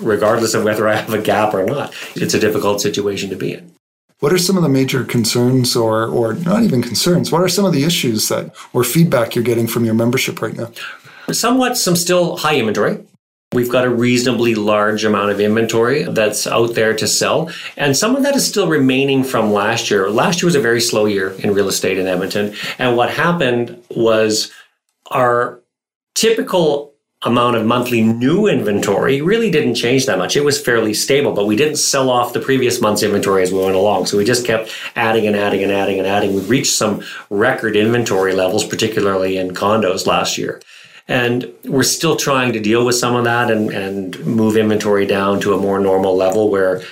regardless 0.00 0.52
of 0.54 0.64
whether 0.64 0.86
I 0.86 0.96
have 0.96 1.14
a 1.14 1.20
gap 1.20 1.54
or 1.54 1.64
not. 1.64 1.94
It's 2.14 2.34
a 2.34 2.38
difficult 2.38 2.80
situation 2.80 3.30
to 3.30 3.36
be 3.36 3.54
in. 3.54 3.72
What 4.20 4.32
are 4.32 4.38
some 4.38 4.56
of 4.56 4.62
the 4.62 4.68
major 4.68 5.04
concerns 5.04 5.74
or 5.74 6.06
or 6.06 6.34
not 6.34 6.62
even 6.62 6.80
concerns? 6.82 7.32
What 7.32 7.42
are 7.42 7.48
some 7.48 7.64
of 7.64 7.72
the 7.72 7.82
issues 7.82 8.28
that 8.28 8.54
or 8.72 8.84
feedback 8.84 9.34
you're 9.34 9.42
getting 9.42 9.66
from 9.66 9.84
your 9.84 9.94
membership 9.94 10.40
right 10.40 10.56
now? 10.56 10.70
Somewhat 11.32 11.76
some 11.76 11.96
still 11.96 12.36
high 12.36 12.56
inventory. 12.56 13.04
We've 13.52 13.68
got 13.68 13.84
a 13.84 13.90
reasonably 13.90 14.54
large 14.54 15.04
amount 15.04 15.30
of 15.30 15.40
inventory 15.40 16.04
that's 16.04 16.46
out 16.46 16.74
there 16.74 16.94
to 16.94 17.06
sell. 17.06 17.50
And 17.76 17.96
some 17.96 18.16
of 18.16 18.22
that 18.22 18.34
is 18.34 18.46
still 18.46 18.68
remaining 18.68 19.24
from 19.24 19.52
last 19.52 19.90
year. 19.90 20.10
Last 20.10 20.40
year 20.40 20.46
was 20.46 20.54
a 20.54 20.60
very 20.60 20.80
slow 20.80 21.04
year 21.04 21.32
in 21.32 21.52
real 21.52 21.68
estate 21.68 21.98
in 21.98 22.06
Edmonton. 22.06 22.54
And 22.78 22.96
what 22.96 23.10
happened 23.10 23.82
was 23.90 24.50
our 25.10 25.60
typical 26.14 26.92
amount 27.24 27.56
of 27.56 27.64
monthly 27.64 28.02
new 28.02 28.48
inventory 28.48 29.20
really 29.20 29.50
didn't 29.50 29.76
change 29.76 30.06
that 30.06 30.18
much. 30.18 30.36
It 30.36 30.44
was 30.44 30.60
fairly 30.60 30.92
stable, 30.92 31.32
but 31.32 31.46
we 31.46 31.54
didn't 31.54 31.76
sell 31.76 32.10
off 32.10 32.32
the 32.32 32.40
previous 32.40 32.80
month's 32.80 33.02
inventory 33.02 33.42
as 33.42 33.52
we 33.52 33.60
went 33.60 33.76
along. 33.76 34.06
So 34.06 34.18
we 34.18 34.24
just 34.24 34.44
kept 34.44 34.70
adding 34.96 35.26
and 35.26 35.36
adding 35.36 35.62
and 35.62 35.70
adding 35.70 35.98
and 35.98 36.08
adding. 36.08 36.34
We 36.34 36.40
reached 36.40 36.72
some 36.72 37.02
record 37.30 37.76
inventory 37.76 38.32
levels, 38.32 38.64
particularly 38.66 39.36
in 39.36 39.52
condos 39.52 40.06
last 40.06 40.36
year. 40.36 40.60
And 41.12 41.52
we're 41.64 41.82
still 41.82 42.16
trying 42.16 42.54
to 42.54 42.60
deal 42.60 42.86
with 42.86 42.94
some 42.94 43.14
of 43.14 43.24
that 43.24 43.50
and, 43.50 43.70
and 43.70 44.18
move 44.24 44.56
inventory 44.56 45.04
down 45.04 45.40
to 45.40 45.52
a 45.52 45.58
more 45.58 45.78
normal 45.78 46.16
level 46.16 46.48
where 46.48 46.82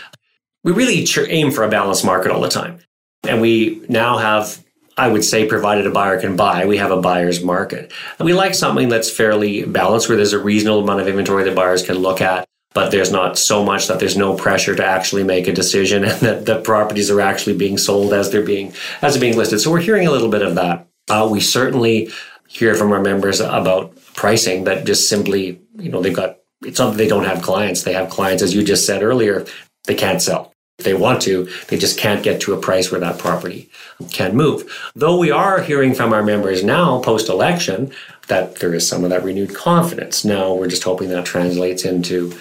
we 0.63 0.73
really 0.73 1.07
aim 1.31 1.51
for 1.51 1.65
a 1.65 1.71
balanced 1.71 2.05
market 2.05 2.31
all 2.31 2.43
the 2.43 2.51
time. 2.51 2.81
And 3.27 3.41
we 3.41 3.83
now 3.89 4.19
have, 4.19 4.63
I 4.99 5.09
would 5.09 5.25
say, 5.25 5.47
provided 5.47 5.87
a 5.87 5.91
buyer 5.91 6.21
can 6.21 6.37
buy, 6.37 6.67
we 6.67 6.77
have 6.77 6.91
a 6.91 7.01
buyer's 7.01 7.43
market. 7.43 7.95
We 8.19 8.35
like 8.35 8.55
something 8.55 8.91
that's 8.91 9.11
fairly 9.11 9.65
balanced 9.65 10.11
where 10.11 10.17
there's 10.17 10.35
a 10.35 10.39
reasonable 10.39 10.83
amount 10.83 11.01
of 11.01 11.09
inventory 11.09 11.45
that 11.45 11.57
buyers 11.57 11.83
can 11.83 11.97
look 11.97 12.21
at 12.21 12.47
but 12.73 12.93
there's 12.93 13.11
not 13.11 13.37
so 13.37 13.65
much 13.65 13.89
that 13.89 13.99
there's 13.99 14.17
no 14.17 14.37
pressure 14.37 14.77
to 14.77 14.85
actually 14.85 15.25
make 15.25 15.49
a 15.49 15.53
decision 15.53 16.05
and 16.05 16.21
that 16.21 16.47
the 16.47 16.61
properties 16.61 17.11
are 17.11 17.21
actually 17.21 17.57
being 17.57 17.79
sold 17.79 18.13
as 18.13 18.31
they're 18.31 18.45
being 18.45 18.73
as 19.03 19.15
they're 19.15 19.21
being 19.21 19.37
listed. 19.37 19.61
So 19.61 19.71
we're 19.71 19.81
hearing 19.81 20.07
a 20.07 20.11
little 20.11 20.29
bit 20.29 20.43
of 20.43 20.57
that. 20.57 20.87
Uh, 21.09 21.27
we 21.29 21.41
certainly 21.41 22.11
hear 22.51 22.75
from 22.75 22.93
our 22.93 23.01
members 23.01 23.41
about 23.41 23.97
pricing 24.15 24.65
that 24.65 24.87
just 24.87 25.09
simply, 25.09 25.61
you 25.77 25.91
know, 25.91 26.01
they've 26.01 26.15
got, 26.15 26.39
it's 26.63 26.79
not 26.79 26.91
that 26.91 26.99
they 26.99 27.09
don't 27.09 27.25
have 27.25 27.43
clients. 27.43 27.83
They 27.83 27.95
have 27.95 28.11
clients, 28.11 28.43
as 28.43 28.55
you 28.55 28.63
just 28.63 28.87
said 28.87 29.03
earlier, 29.03 29.47
they 29.87 29.95
can't 29.95 30.21
sell. 30.21 30.53
If 30.79 30.85
they 30.85 30.95
want 30.95 31.21
to, 31.23 31.49
they 31.69 31.77
just 31.77 31.99
can't 31.99 32.23
get 32.23 32.41
to 32.43 32.55
a 32.55 32.61
price 32.61 32.91
where 32.91 33.01
that 33.01 33.19
property 33.19 33.71
can 34.13 34.35
move. 34.35 34.91
Though 34.95 35.19
we 35.19 35.31
are 35.31 35.61
hearing 35.61 35.95
from 35.95 36.15
our 36.15 36.23
members 36.23 36.65
now, 36.65 37.01
post 37.01 37.29
election, 37.29 37.93
that 38.29 38.57
there 38.57 38.73
is 38.73 38.89
some 38.89 39.05
of 39.05 39.11
that 39.11 39.25
renewed 39.25 39.55
confidence. 39.55 40.25
Now 40.25 40.55
we're 40.55 40.69
just 40.69 40.85
hoping 40.85 41.11
that 41.11 41.27
translates 41.27 41.85
into 41.85 42.39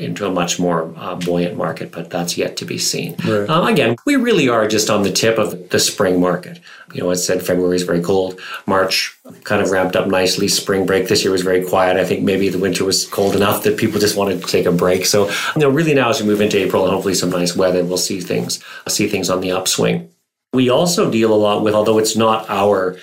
into 0.00 0.26
a 0.26 0.30
much 0.30 0.58
more 0.58 0.92
uh, 0.96 1.14
buoyant 1.14 1.56
market, 1.56 1.92
but 1.92 2.10
that's 2.10 2.36
yet 2.36 2.56
to 2.58 2.64
be 2.64 2.78
seen. 2.78 3.16
Right. 3.24 3.48
Uh, 3.48 3.66
again, 3.66 3.96
we 4.06 4.16
really 4.16 4.48
are 4.48 4.66
just 4.68 4.90
on 4.90 5.02
the 5.02 5.12
tip 5.12 5.38
of 5.38 5.70
the 5.70 5.78
spring 5.78 6.20
market. 6.20 6.60
You 6.94 7.02
know, 7.02 7.10
I 7.10 7.14
said 7.14 7.42
February 7.44 7.76
is 7.76 7.82
very 7.82 8.00
cold. 8.00 8.40
March 8.66 9.18
kind 9.44 9.60
of 9.60 9.70
ramped 9.70 9.96
up 9.96 10.06
nicely. 10.06 10.48
Spring 10.48 10.86
break 10.86 11.08
this 11.08 11.22
year 11.22 11.32
was 11.32 11.42
very 11.42 11.64
quiet. 11.64 11.96
I 11.96 12.04
think 12.04 12.22
maybe 12.22 12.48
the 12.48 12.58
winter 12.58 12.84
was 12.84 13.06
cold 13.06 13.36
enough 13.36 13.62
that 13.64 13.76
people 13.76 14.00
just 14.00 14.16
wanted 14.16 14.40
to 14.40 14.46
take 14.46 14.66
a 14.66 14.72
break. 14.72 15.04
So, 15.04 15.28
you 15.28 15.60
know, 15.60 15.68
really 15.68 15.94
now 15.94 16.10
as 16.10 16.20
we 16.20 16.26
move 16.26 16.40
into 16.40 16.58
April 16.58 16.84
and 16.84 16.92
hopefully 16.92 17.14
some 17.14 17.30
nice 17.30 17.54
weather, 17.54 17.84
we'll 17.84 17.98
see 17.98 18.20
things 18.20 18.62
see 18.88 19.08
things 19.08 19.30
on 19.30 19.40
the 19.40 19.52
upswing. 19.52 20.10
We 20.52 20.70
also 20.70 21.10
deal 21.10 21.32
a 21.32 21.36
lot 21.36 21.62
with, 21.62 21.74
although 21.74 21.98
it's 21.98 22.16
not 22.16 22.48
our 22.48 22.96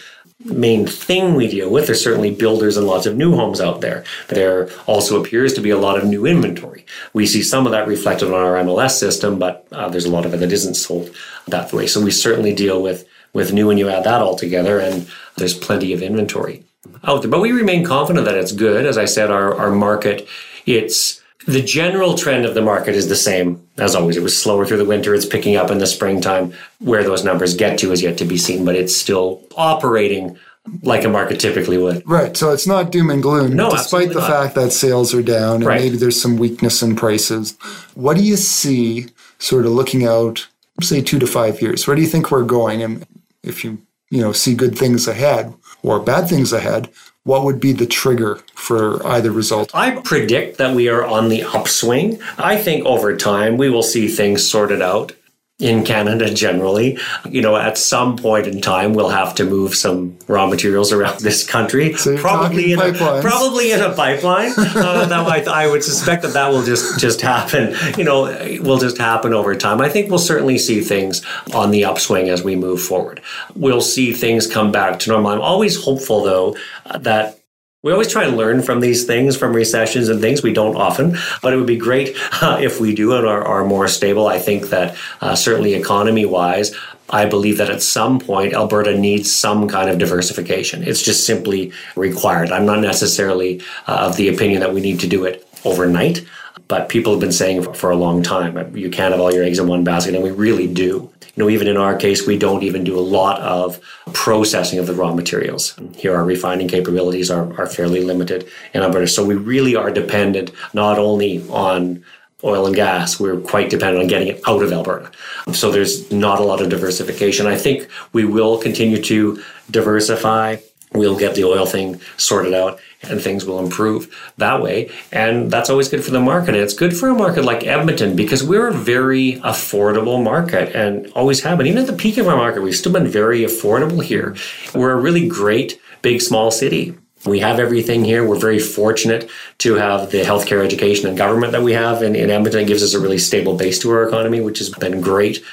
main 0.46 0.86
thing 0.86 1.34
we 1.34 1.48
deal 1.48 1.70
with. 1.70 1.88
There's 1.88 2.04
certainly 2.04 2.34
builders 2.34 2.78
and 2.78 2.88
lots 2.88 3.06
of 3.06 3.16
new 3.16 3.36
homes 3.36 3.60
out 3.60 3.82
there. 3.82 4.04
There 4.30 4.70
also 4.86 5.22
appears 5.22 5.54
to 5.54 5.62
be 5.62 5.72
a 5.72 5.78
lot 5.78 5.98
of 5.98 6.06
new 6.06 6.26
inventory. 6.26 6.86
We 7.14 7.26
see 7.26 7.42
some 7.42 7.66
of 7.66 7.72
that 7.72 7.88
reflected 7.88 8.28
on 8.28 8.34
our 8.34 8.56
MLS 8.64 8.92
system, 8.92 9.40
but 9.40 9.68
uh, 9.72 9.90
there's 9.90 10.06
a 10.06 10.12
lot 10.12 10.26
of 10.26 10.34
it 10.34 10.38
that 10.38 10.52
isn't 10.52 10.76
sold 10.76 11.14
that 11.48 11.74
way. 11.74 11.88
So 11.88 12.02
we 12.02 12.12
certainly 12.12 12.54
deal 12.54 12.82
with 12.82 13.08
with 13.34 13.52
new 13.52 13.70
and 13.70 13.78
you 13.78 13.90
add 13.90 14.06
that 14.06 14.22
all 14.22 14.36
together, 14.38 14.80
and 14.80 15.10
there's 15.36 15.54
plenty 15.54 15.92
of 15.92 16.02
inventory 16.02 16.64
out 17.04 17.22
there. 17.22 17.32
But 17.32 17.42
we 17.42 17.52
remain 17.52 17.84
confident 17.84 18.26
that 18.26 18.36
it's 18.36 18.54
good. 18.54 18.86
As 18.86 18.98
I 18.98 19.06
said, 19.06 19.32
our 19.32 19.54
our 19.56 19.72
market, 19.72 20.28
it's 20.66 21.22
the 21.48 21.62
general 21.62 22.18
trend 22.18 22.46
of 22.46 22.56
the 22.56 22.62
market 22.62 22.96
is 22.96 23.08
the 23.08 23.16
same 23.16 23.68
as 23.78 23.96
always. 23.96 24.18
It 24.18 24.24
was 24.24 24.38
slower 24.38 24.66
through 24.66 24.78
the 24.78 24.86
winter. 24.86 25.14
It's 25.14 25.26
picking 25.26 25.56
up 25.56 25.70
in 25.70 25.78
the 25.78 25.88
springtime. 25.88 26.54
Where 26.80 27.04
those 27.04 27.24
numbers 27.24 27.56
get 27.56 27.78
to 27.80 27.92
is 27.92 28.02
yet 28.02 28.18
to 28.20 28.26
be 28.26 28.38
seen, 28.38 28.66
but 28.66 28.76
it's 28.76 28.96
still 28.96 29.42
operating 29.56 30.38
like 30.82 31.04
a 31.04 31.10
market 31.10 31.40
typically 31.40 31.78
would. 31.78 32.08
Right. 32.08 32.36
So 32.36 32.52
it's 32.52 32.68
not 32.68 32.92
doom 32.92 33.10
and 33.10 33.22
gloom, 33.22 33.54
no, 33.54 33.70
despite 33.70 34.10
the 34.10 34.20
not. 34.20 34.30
fact 34.30 34.56
that 34.56 34.72
sales 34.72 35.14
are 35.14 35.22
down 35.22 35.58
and 35.58 35.66
right. 35.66 35.82
maybe 35.82 35.98
there's 35.98 36.20
some 36.20 36.38
weakness 36.38 36.82
in 36.82 36.96
prices. 36.96 37.56
What 37.94 38.18
do 38.18 38.24
you 38.24 38.36
see 38.36 39.08
sort 39.38 39.66
of 39.66 39.74
looking 39.74 40.06
out, 40.06 40.48
say 40.82 41.02
two 41.02 41.20
to 41.20 41.28
five 41.28 41.62
years? 41.62 41.86
Where 41.86 41.96
do 41.96 42.02
you 42.02 42.08
think 42.08 42.32
we're 42.32 42.44
going? 42.44 42.82
And 42.82 43.06
if 43.44 43.64
you, 43.64 43.80
you 44.10 44.22
know, 44.22 44.32
see 44.32 44.56
good 44.56 44.78
things 44.78 45.08
ahead 45.08 45.54
or 45.84 46.00
bad 46.00 46.28
things 46.28 46.52
ahead, 46.52 46.90
what 47.26 47.44
would 47.44 47.60
be 47.60 47.74
the 47.74 47.86
trigger 47.86 48.40
for 48.54 49.06
either 49.06 49.32
result? 49.32 49.72
I 49.74 50.00
predict 50.02 50.58
that 50.60 50.76
we 50.76 50.88
are 50.88 51.04
on 51.04 51.28
the 51.28 51.44
upswing. 51.44 52.22
I 52.38 52.56
think 52.56 52.86
over 52.86 53.18
time 53.18 53.58
we 53.58 53.70
will 53.70 53.84
see 53.84 54.08
things 54.08 54.48
sorted 54.48 54.82
out 54.82 55.12
in 55.58 55.86
Canada 55.86 56.34
generally. 56.34 57.00
You 57.30 57.42
know, 57.42 57.56
at 57.56 57.78
some 57.78 58.18
point 58.18 58.48
in 58.48 58.60
time, 58.60 58.94
we'll 58.94 59.10
have 59.10 59.36
to 59.36 59.46
move 59.46 59.74
some 59.74 60.18
raw 60.28 60.48
materials 60.48 60.92
around 60.92 61.20
this 61.22 61.48
country. 61.48 61.94
So 61.94 62.18
probably 62.18 62.74
in 62.74 62.80
a, 62.80 62.94
probably 62.94 63.72
in 63.72 63.82
a 63.82 63.94
pipeline. 63.94 64.52
uh, 64.58 65.06
that 65.06 65.48
I, 65.48 65.66
I 65.66 65.68
would 65.68 65.84
suspect 65.84 66.24
that 66.24 66.34
that 66.34 66.50
will 66.50 66.64
just 66.64 67.00
just 67.00 67.22
happen. 67.22 67.76
You 67.98 68.04
know, 68.04 68.24
will 68.62 68.80
just 68.80 68.98
happen 68.98 69.34
over 69.34 69.56
time. 69.56 69.80
I 69.80 69.90
think 69.90 70.10
we'll 70.10 70.20
certainly 70.20 70.58
see 70.58 70.82
things 70.82 71.26
on 71.54 71.72
the 71.72 71.86
upswing 71.86 72.30
as 72.30 72.44
we 72.44 72.56
move 72.56 72.82
forward. 72.82 73.22
We'll 73.56 73.82
see 73.82 74.12
things 74.12 74.48
come 74.48 74.72
back 74.72 75.00
to 75.00 75.10
normal. 75.10 75.32
I'm 75.32 75.42
always 75.42 75.82
hopeful, 75.82 76.24
though, 76.24 76.58
that 77.00 77.40
we 77.86 77.92
always 77.92 78.12
try 78.12 78.24
and 78.24 78.36
learn 78.36 78.64
from 78.64 78.80
these 78.80 79.06
things, 79.06 79.38
from 79.38 79.56
recessions 79.56 80.10
and 80.10 80.20
things. 80.20 80.42
We 80.42 80.54
don't 80.54 80.76
often, 80.76 81.18
but 81.44 81.54
it 81.54 81.58
would 81.58 81.68
be 81.68 81.78
great 81.78 82.18
uh, 82.42 82.58
if 82.60 82.82
we 82.82 82.96
do 82.96 83.14
and 83.14 83.28
are, 83.28 83.44
are, 83.44 83.64
more 83.64 83.88
stable. 83.88 84.26
I 84.26 84.40
think 84.40 84.70
that 84.70 84.98
uh, 85.22 85.36
certainly 85.36 85.76
economy 85.76 86.26
wise, 86.26 86.76
I 87.12 87.28
believe 87.28 87.60
that 87.60 87.70
at 87.70 87.84
some 87.84 88.20
point 88.20 88.56
Alberta 88.56 88.98
needs 88.98 89.34
some 89.34 89.68
kind 89.68 89.88
of 89.88 90.00
diversification. 90.00 90.82
It's 90.82 91.04
just 91.04 91.28
simply 91.28 91.72
required. 91.96 92.52
I'm 92.52 92.66
not 92.66 92.80
necessarily 92.80 93.62
uh, 93.88 94.08
of 94.08 94.18
the 94.18 94.30
opinion 94.30 94.62
that 94.62 94.74
we 94.74 94.82
need 94.82 95.00
to 95.02 95.08
do 95.08 95.24
it 95.24 95.48
overnight, 95.64 96.26
but 96.68 96.90
people 96.90 97.14
have 97.14 97.20
been 97.20 97.32
saying 97.32 97.74
for 97.74 97.92
a 97.92 97.96
long 97.96 98.24
time, 98.24 98.58
uh, 98.58 98.66
you 98.74 98.90
can't 98.90 99.12
have 99.12 99.22
all 99.22 99.34
your 99.34 99.44
eggs 99.44 99.60
in 99.60 99.68
one 99.68 99.84
basket, 99.84 100.16
and 100.16 100.24
we 100.24 100.32
really 100.32 100.68
do 100.68 101.12
you 101.36 101.44
know, 101.44 101.50
even 101.50 101.68
in 101.68 101.76
our 101.76 101.96
case, 101.98 102.26
we 102.26 102.38
don't 102.38 102.64
even 102.64 102.84
do 102.84 102.98
a 102.98 103.02
lot 103.02 103.42
of 103.42 103.80
processing 104.14 104.80
of 104.80 104.88
the 104.88 104.94
raw 104.94 105.14
materials. 105.14 105.76
Here, 105.96 106.16
our 106.16 106.24
refining 106.24 106.70
capabilities 106.70 107.30
are, 107.30 107.54
are 107.60 107.68
fairly 107.68 108.02
limited 108.02 108.50
in 108.74 108.82
Alberta. 108.82 109.08
So 109.08 109.26
we 109.26 109.36
really 109.36 109.76
are 109.76 109.92
dependent 109.92 110.52
not 110.74 110.98
only 110.98 111.46
on 111.50 112.06
oil 112.44 112.66
and 112.66 112.76
gas, 112.76 113.20
we're 113.20 113.40
quite 113.40 113.70
dependent 113.70 114.02
on 114.02 114.08
getting 114.08 114.30
it 114.30 114.42
out 114.48 114.62
of 114.64 114.72
Alberta. 114.72 115.12
So 115.52 115.72
there's 115.72 116.10
not 116.10 116.40
a 116.40 116.44
lot 116.44 116.62
of 116.62 116.70
diversification. 116.70 117.48
I 117.48 117.58
think 117.58 117.90
we 118.14 118.24
will 118.24 118.58
continue 118.58 119.02
to 119.04 119.44
diversify 119.70 120.58
we'll 120.96 121.18
get 121.18 121.36
the 121.36 121.44
oil 121.44 121.66
thing 121.66 122.00
sorted 122.18 122.54
out 122.54 122.80
and 123.04 123.22
things 123.22 123.46
will 123.46 123.60
improve 123.60 124.14
that 124.38 124.62
way. 124.62 124.90
And 125.12 125.52
that's 125.52 125.70
always 125.70 125.90
good 125.90 126.04
for 126.04 126.12
the 126.12 126.20
market. 126.20 126.50
And 126.50 126.58
it's 126.58 126.74
good 126.74 126.96
for 126.96 127.10
a 127.10 127.14
market 127.14 127.44
like 127.44 127.66
Edmonton 127.66 128.16
because 128.16 128.44
we're 128.44 128.68
a 128.68 128.74
very 128.74 129.34
affordable 129.42 130.24
market 130.24 130.76
and 130.76 131.12
always 131.14 131.42
have 131.44 131.58
been. 131.58 131.68
Even 131.68 131.82
at 131.84 131.88
the 131.88 131.94
peak 131.94 132.18
of 132.18 132.28
our 132.28 132.38
market, 132.38 132.62
we've 132.62 132.76
still 132.76 132.94
been 132.94 133.08
very 133.08 133.42
affordable 133.42 134.04
here. 134.04 134.36
We're 134.74 134.92
a 134.92 135.02
really 135.02 135.28
great 135.28 135.80
big 136.02 136.22
small 136.22 136.52
city. 136.52 136.96
We 137.26 137.40
have 137.40 137.60
everything 137.60 138.06
here. 138.06 138.28
We're 138.28 138.40
very 138.40 138.60
fortunate 138.60 139.30
to 139.60 139.74
have 139.76 140.12
the 140.12 140.22
healthcare, 140.22 140.64
education, 140.64 141.08
and 141.08 141.18
government 141.18 141.54
that 141.54 141.64
we 141.64 141.74
have 141.74 142.04
in, 142.04 142.16
in 142.16 142.30
Edmonton. 142.30 142.62
It 142.62 142.68
gives 142.68 142.84
us 142.84 142.94
a 142.94 143.00
really 143.00 143.18
stable 143.18 143.58
base 143.58 143.80
to 143.80 143.90
our 143.90 144.08
economy, 144.08 144.42
which 144.42 144.60
has 144.60 144.70
been 144.70 145.02
great. 145.02 145.44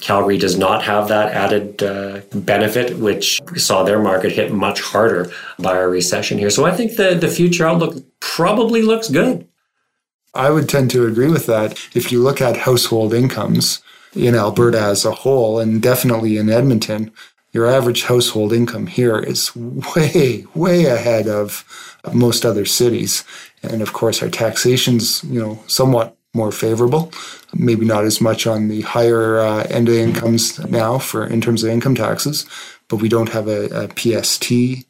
Calgary 0.00 0.38
does 0.38 0.58
not 0.58 0.82
have 0.82 1.08
that 1.08 1.32
added 1.32 1.82
uh, 1.82 2.20
benefit, 2.34 2.98
which 2.98 3.40
saw 3.56 3.84
their 3.84 4.00
market 4.02 4.32
hit 4.32 4.52
much 4.52 4.80
harder 4.80 5.30
by 5.58 5.76
a 5.76 5.88
recession 5.88 6.36
here. 6.36 6.50
So 6.50 6.64
I 6.64 6.72
think 6.72 6.96
the, 6.96 7.14
the 7.14 7.28
future 7.28 7.66
outlook 7.66 8.04
probably 8.20 8.82
looks 8.82 9.08
good. 9.08 9.48
I 10.34 10.50
would 10.50 10.68
tend 10.68 10.90
to 10.90 11.06
agree 11.06 11.28
with 11.28 11.46
that. 11.46 11.78
If 11.94 12.10
you 12.10 12.22
look 12.22 12.40
at 12.40 12.56
household 12.58 13.14
incomes 13.14 13.82
in 14.14 14.34
Alberta 14.34 14.80
as 14.80 15.04
a 15.04 15.12
whole, 15.12 15.60
and 15.60 15.80
definitely 15.80 16.36
in 16.36 16.50
Edmonton, 16.50 17.12
your 17.52 17.66
average 17.66 18.02
household 18.02 18.52
income 18.52 18.88
here 18.88 19.20
is 19.20 19.54
way, 19.54 20.44
way 20.54 20.86
ahead 20.86 21.28
of 21.28 21.64
most 22.12 22.44
other 22.44 22.64
cities. 22.64 23.24
And 23.62 23.80
of 23.80 23.92
course, 23.92 24.22
our 24.22 24.28
taxation's, 24.28 25.22
you 25.24 25.40
know, 25.40 25.60
somewhat 25.68 26.16
more 26.34 26.52
favorable. 26.52 27.12
Maybe 27.54 27.84
not 27.84 28.04
as 28.04 28.20
much 28.20 28.46
on 28.46 28.68
the 28.68 28.82
higher 28.82 29.38
uh, 29.38 29.64
end 29.70 29.88
of 29.88 29.94
incomes 29.94 30.58
now 30.68 30.98
for 30.98 31.26
in 31.26 31.40
terms 31.40 31.62
of 31.62 31.70
income 31.70 31.94
taxes, 31.94 32.46
but 32.88 32.96
we 32.96 33.08
don't 33.08 33.30
have 33.30 33.48
a, 33.48 33.66
a 33.84 33.88
PST. 33.96 34.84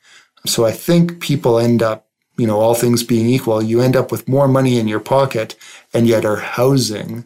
So 0.46 0.64
I 0.64 0.72
think 0.72 1.20
people 1.20 1.59
end 1.59 1.83
up, 1.83 2.07
you 2.37 2.46
know, 2.46 2.61
all 2.61 2.74
things 2.74 3.02
being 3.02 3.26
equal, 3.26 3.62
you 3.62 3.80
end 3.80 3.96
up 3.96 4.11
with 4.11 4.28
more 4.28 4.48
money 4.48 4.78
in 4.78 4.88
your 4.88 5.00
pocket, 5.00 5.57
and 5.92 6.07
yet 6.07 6.24
our 6.24 6.37
housing 6.37 7.24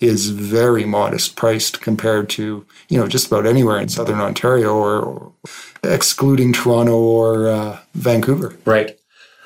is 0.00 0.30
very 0.30 0.84
modest 0.84 1.36
priced 1.36 1.82
compared 1.82 2.28
to 2.30 2.66
you 2.88 2.98
know 2.98 3.06
just 3.06 3.26
about 3.26 3.46
anywhere 3.46 3.78
in 3.78 3.88
southern 3.88 4.18
Ontario 4.20 4.74
or, 4.74 5.00
or 5.00 5.32
excluding 5.82 6.52
Toronto 6.52 6.98
or 6.98 7.48
uh, 7.48 7.78
Vancouver. 7.94 8.56
Right. 8.64 8.98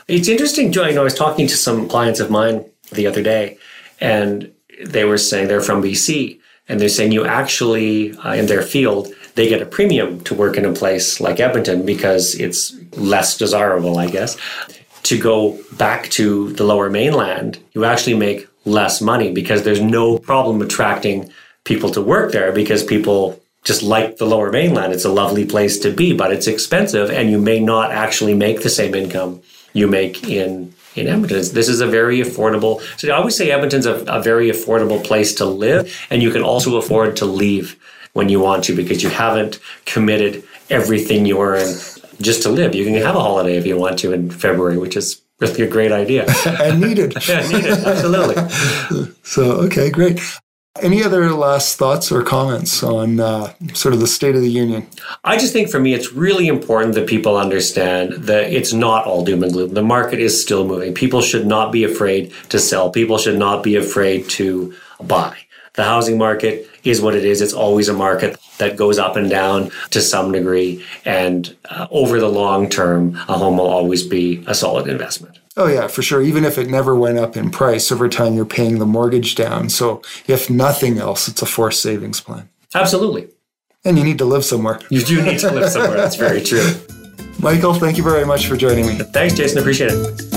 It's 0.07 0.29
interesting. 0.29 0.73
You 0.73 0.93
know, 0.93 1.01
I 1.01 1.05
was 1.05 1.15
talking 1.15 1.47
to 1.47 1.57
some 1.57 1.89
clients 1.89 2.21
of 2.21 2.31
mine 2.31 2.65
the 2.93 3.07
other 3.07 3.23
day, 3.23 3.59
and 4.01 4.53
they 4.85 5.05
were 5.05 5.19
saying 5.19 5.49
they're 5.49 5.61
from 5.61 5.83
BC, 5.83 6.39
and 6.69 6.81
they're 6.81 6.89
saying 6.89 7.13
you 7.13 7.25
actually 7.25 8.17
uh, 8.19 8.35
in 8.35 8.47
their 8.47 8.63
field 8.63 9.09
they 9.35 9.49
get 9.49 9.63
a 9.63 9.67
premium 9.67 10.21
to 10.21 10.35
work 10.35 10.57
in 10.57 10.65
a 10.65 10.73
place 10.73 11.21
like 11.21 11.41
Edmonton 11.41 11.85
because 11.85 12.35
it's 12.37 12.75
less 12.97 13.37
desirable, 13.37 13.99
I 13.99 14.09
guess. 14.09 14.37
To 15.05 15.19
go 15.19 15.59
back 15.73 16.09
to 16.11 16.53
the 16.53 16.65
lower 16.65 16.89
mainland, 16.89 17.59
you 17.73 17.85
actually 17.85 18.15
make 18.15 18.49
less 18.65 19.01
money 19.01 19.33
because 19.33 19.63
there's 19.63 19.81
no 19.81 20.19
problem 20.19 20.63
attracting 20.63 21.31
people 21.65 21.91
to 21.91 22.01
work 22.01 22.33
there 22.33 22.53
because 22.53 22.83
people 22.85 23.41
just 23.65 23.83
like 23.83 24.19
the 24.19 24.27
lower 24.27 24.53
mainland. 24.53 24.93
It's 24.93 25.05
a 25.05 25.13
lovely 25.13 25.45
place 25.45 25.79
to 25.81 25.91
be, 25.91 26.15
but 26.15 26.33
it's 26.33 26.47
expensive 26.47 27.11
and 27.11 27.31
you 27.31 27.39
may 27.39 27.61
not 27.61 27.91
actually 27.91 28.35
make 28.35 28.63
the 28.63 28.71
same 28.71 28.95
income 28.95 29.43
you 29.73 29.89
make 29.89 30.25
in 30.25 30.73
in 30.95 31.07
Edmonton. 31.07 31.39
This 31.39 31.69
is 31.69 31.81
a 31.81 31.87
very 31.87 32.21
affordable. 32.21 32.81
So 32.99 33.09
I 33.09 33.17
always 33.17 33.37
say 33.37 33.51
Edmonton's 33.51 33.87
a, 33.87 34.05
a 34.05 34.23
very 34.23 34.51
affordable 34.51 35.03
place 35.03 35.35
to 35.37 35.45
live, 35.45 36.07
and 36.11 36.23
you 36.23 36.31
can 36.31 36.43
also 36.43 36.77
afford 36.77 37.17
to 37.17 37.27
leave 37.27 37.77
when 38.13 38.29
you 38.29 38.41
want 38.41 38.65
to 38.65 38.77
because 38.77 39.03
you 39.03 39.11
haven't 39.11 39.59
committed 39.87 40.45
everything 40.71 41.27
you 41.27 41.41
earn 41.41 41.77
just 42.21 42.43
to 42.43 42.49
live. 42.49 42.75
You 42.75 42.85
can 42.85 42.95
have 42.95 43.17
a 43.17 43.21
holiday 43.21 43.57
if 43.57 43.67
you 43.67 43.77
want 43.77 43.99
to 44.01 44.13
in 44.13 44.31
February, 44.31 44.79
which 44.79 44.97
is 44.97 45.21
really 45.41 45.63
a 45.63 45.69
great 45.69 45.93
idea. 45.93 46.27
and 46.47 46.81
needed. 46.81 47.15
yeah, 47.29 47.47
needed, 47.49 47.73
absolutely. 47.73 49.15
so, 49.23 49.53
okay, 49.67 49.91
great. 49.91 50.21
Any 50.83 51.05
other 51.05 51.31
last 51.31 51.77
thoughts 51.79 52.11
or 52.11 52.25
comments 52.25 52.83
on 52.83 53.21
uh, 53.21 53.55
sort 53.75 53.95
of 53.95 54.01
the 54.01 54.09
state 54.09 54.35
of 54.35 54.41
the 54.41 54.51
union? 54.51 54.89
I 55.23 55.37
just 55.37 55.53
think 55.53 55.71
for 55.71 55.79
me, 55.79 55.95
it's 55.95 56.13
really 56.13 56.49
important 56.49 56.97
that 56.97 57.07
people 57.07 57.37
understand 57.37 58.13
that 58.25 58.53
it's 58.53 58.73
not 58.73 59.07
all 59.07 59.25
doom 59.25 59.45
and 59.45 59.53
gloom. 59.53 59.75
The 59.75 59.85
market 59.85 60.19
is 60.19 60.43
still 60.43 60.67
moving. 60.67 60.93
People 60.93 61.23
should 61.23 61.47
not 61.47 61.71
be 61.71 61.85
afraid 61.85 62.33
to 62.49 62.59
sell. 62.59 62.91
People 62.91 63.19
should 63.19 63.39
not 63.39 63.63
be 63.63 63.77
afraid 63.77 64.29
to 64.31 64.75
buy. 65.01 65.37
The 65.75 65.85
housing 65.85 66.19
market 66.19 66.69
is 66.83 67.01
what 67.01 67.15
it 67.15 67.25
is. 67.25 67.41
It's 67.41 67.53
always 67.53 67.89
a 67.89 67.95
market 67.95 68.37
that 68.59 68.77
goes 68.77 68.99
up 68.99 69.15
and 69.15 69.31
down 69.31 69.71
to 69.91 70.01
some 70.01 70.33
degree. 70.33 70.85
And 71.05 71.57
uh, 71.67 71.87
over 71.93 72.19
the 72.19 72.29
long 72.29 72.69
term, 72.69 73.15
a 73.29 73.39
home 73.39 73.59
will 73.59 73.69
always 73.69 74.03
be 74.03 74.43
a 74.49 74.57
solid 74.57 74.89
investment. 74.89 75.39
Oh, 75.57 75.69
yeah, 75.69 75.87
for 75.87 76.03
sure. 76.03 76.21
Even 76.21 76.45
if 76.45 76.59
it 76.59 76.69
never 76.69 76.97
went 76.97 77.19
up 77.19 77.37
in 77.37 77.51
price, 77.51 77.93
over 77.93 78.09
time 78.09 78.35
you're 78.35 78.45
paying 78.45 78.79
the 78.79 78.87
mortgage 78.87 79.37
down. 79.37 79.69
So, 79.69 80.03
if 80.27 80.51
nothing 80.51 80.99
else, 80.99 81.29
it's 81.29 81.43
a 81.43 81.47
forced 81.47 81.81
savings 81.81 82.21
plan. 82.21 82.49
Absolutely. 82.75 83.29
And 83.85 83.97
you 83.97 84.05
need 84.05 84.19
to 84.19 84.25
live 84.25 84.45
somewhere. 84.45 84.81
You 84.91 85.03
do 85.03 85.23
need 85.23 85.39
to 85.41 85.53
live 85.53 85.71
somewhere. 85.71 85.97
That's 85.97 86.17
very 86.17 86.43
true. 86.43 86.69
Michael, 87.39 87.75
thank 87.75 87.97
you 87.97 88.03
very 88.03 88.25
much 88.25 88.47
for 88.47 88.57
joining 88.57 88.87
me. 88.87 88.97
Thanks, 88.97 89.35
Jason. 89.35 89.59
Appreciate 89.59 89.91
it. 89.93 90.34